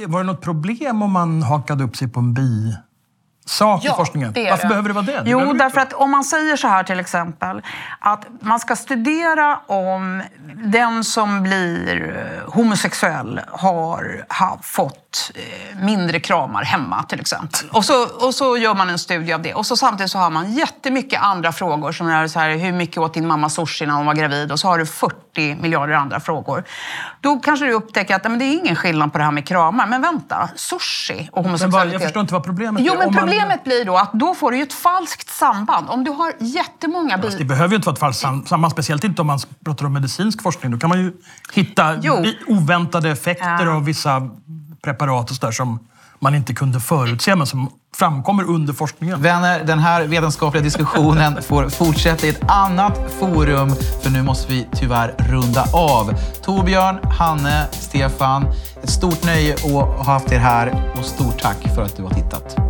var 0.06 0.20
det 0.20 0.26
något 0.26 0.40
problem 0.40 1.02
om 1.02 1.12
man 1.12 1.42
hakade 1.42 1.84
upp 1.84 1.96
sig 1.96 2.08
på 2.08 2.20
en 2.20 2.34
bi 2.34 2.74
sak 3.50 3.80
ja, 3.84 3.92
i 3.92 3.96
forskningen. 3.96 4.32
Det 4.32 4.50
Varför 4.50 4.62
det. 4.62 4.68
behöver 4.68 4.88
det 4.88 4.94
vara 4.94 5.04
det? 5.04 5.20
det 5.24 5.30
jo, 5.30 5.52
därför 5.52 5.80
att 5.80 5.92
om 5.92 6.10
man 6.10 6.24
säger 6.24 6.56
så 6.56 6.68
här 6.68 6.84
till 6.84 7.00
exempel 7.00 7.62
att 7.98 8.26
man 8.40 8.60
ska 8.60 8.76
studera 8.76 9.60
om 9.66 10.22
den 10.64 11.04
som 11.04 11.42
blir 11.42 12.16
eh, 12.16 12.52
homosexuell 12.52 13.40
har, 13.48 14.24
har 14.28 14.58
fått 14.62 15.32
eh, 15.34 15.84
mindre 15.84 16.20
kramar 16.20 16.62
hemma 16.62 17.02
till 17.02 17.20
exempel. 17.20 17.70
Och 17.72 17.84
så, 17.84 18.26
och 18.26 18.34
så 18.34 18.56
gör 18.56 18.74
man 18.74 18.90
en 18.90 18.98
studie 18.98 19.32
av 19.32 19.42
det. 19.42 19.54
Och 19.54 19.66
så 19.66 19.76
samtidigt 19.76 20.10
så 20.10 20.18
har 20.18 20.30
man 20.30 20.52
jättemycket 20.52 21.22
andra 21.22 21.52
frågor 21.52 21.92
som 21.92 22.08
är 22.08 22.28
så 22.28 22.38
här, 22.38 22.56
hur 22.56 22.72
mycket 22.72 22.98
åt 22.98 23.14
din 23.14 23.26
mamma 23.26 23.48
sushi 23.48 23.86
när 23.86 23.94
hon 23.94 24.06
var 24.06 24.14
gravid? 24.14 24.52
Och 24.52 24.60
så 24.60 24.68
har 24.68 24.78
du 24.78 24.86
40 24.86 25.16
miljarder 25.36 25.94
andra 25.94 26.20
frågor. 26.20 26.64
Då 27.20 27.38
kanske 27.38 27.66
du 27.66 27.72
upptäcker 27.72 28.14
att 28.16 28.24
men 28.24 28.38
det 28.38 28.44
är 28.44 28.58
ingen 28.58 28.76
skillnad 28.76 29.12
på 29.12 29.18
det 29.18 29.24
här 29.24 29.30
med 29.30 29.46
kramar. 29.48 29.86
Men 29.86 30.02
vänta, 30.02 30.48
sushi 30.56 31.28
och 31.32 31.44
homosexualitet. 31.44 31.84
Men 31.84 31.92
jag 31.92 32.02
förstår 32.02 32.20
inte 32.20 32.34
vad 32.34 32.44
problemet 32.44 32.82
jo, 32.86 32.92
är. 32.92 32.98
Men 32.98 33.08
Om 33.08 33.14
man- 33.14 33.22
problemet 33.24 33.64
blir 33.64 33.84
då 33.84 33.96
att 33.96 34.12
då 34.12 34.34
får 34.34 34.50
du 34.50 34.56
ju 34.56 34.62
ett 34.62 34.72
falskt 34.72 35.30
samband. 35.30 35.86
Om 35.90 36.04
du 36.04 36.10
har 36.10 36.32
jättemånga 36.38 37.22
Fast 37.22 37.38
det 37.38 37.44
behöver 37.44 37.68
ju 37.70 37.76
inte 37.76 37.86
vara 37.86 37.94
ett 37.94 38.00
falskt 38.00 38.20
sam- 38.22 38.46
samband, 38.46 38.72
speciellt 38.72 39.04
inte 39.04 39.20
om 39.20 39.26
man 39.26 39.38
pratar 39.64 39.86
om 39.86 39.92
medicinsk 39.92 40.42
forskning. 40.42 40.72
Då 40.72 40.78
kan 40.78 40.88
man 40.88 40.98
ju 40.98 41.12
hitta 41.52 41.96
Jo. 42.02 42.24
oväntade 42.46 43.10
effekter 43.10 43.64
Ja. 43.66 43.72
av 43.76 43.84
vissa 43.84 44.28
preparat 44.82 45.30
och 45.30 45.36
så 45.36 45.46
där 45.46 45.52
som 45.52 45.78
man 46.20 46.34
inte 46.34 46.54
kunde 46.54 46.80
förutse 46.80 47.36
men 47.36 47.46
som 47.46 47.70
framkommer 47.96 48.44
under 48.44 48.72
forskningen. 48.72 49.22
Vänner, 49.22 49.64
den 49.64 49.78
här 49.78 50.04
vetenskapliga 50.04 50.62
diskussionen 50.62 51.42
får 51.48 51.68
fortsätta 51.68 52.26
i 52.26 52.30
ett 52.30 52.50
annat 52.50 53.12
forum 53.18 53.74
för 54.02 54.10
nu 54.10 54.22
måste 54.22 54.52
vi 54.52 54.66
tyvärr 54.72 55.14
runda 55.18 55.64
av. 55.72 56.14
Torbjörn, 56.42 56.98
Hanne, 57.18 57.66
Stefan, 57.72 58.46
ett 58.82 58.90
stort 58.90 59.24
nöje 59.24 59.54
att 59.54 59.62
ha 59.70 60.02
haft 60.02 60.32
er 60.32 60.38
här 60.38 60.92
och 60.98 61.04
stort 61.04 61.38
tack 61.38 61.74
för 61.74 61.82
att 61.82 61.96
du 61.96 62.02
har 62.02 62.10
tittat. 62.10 62.69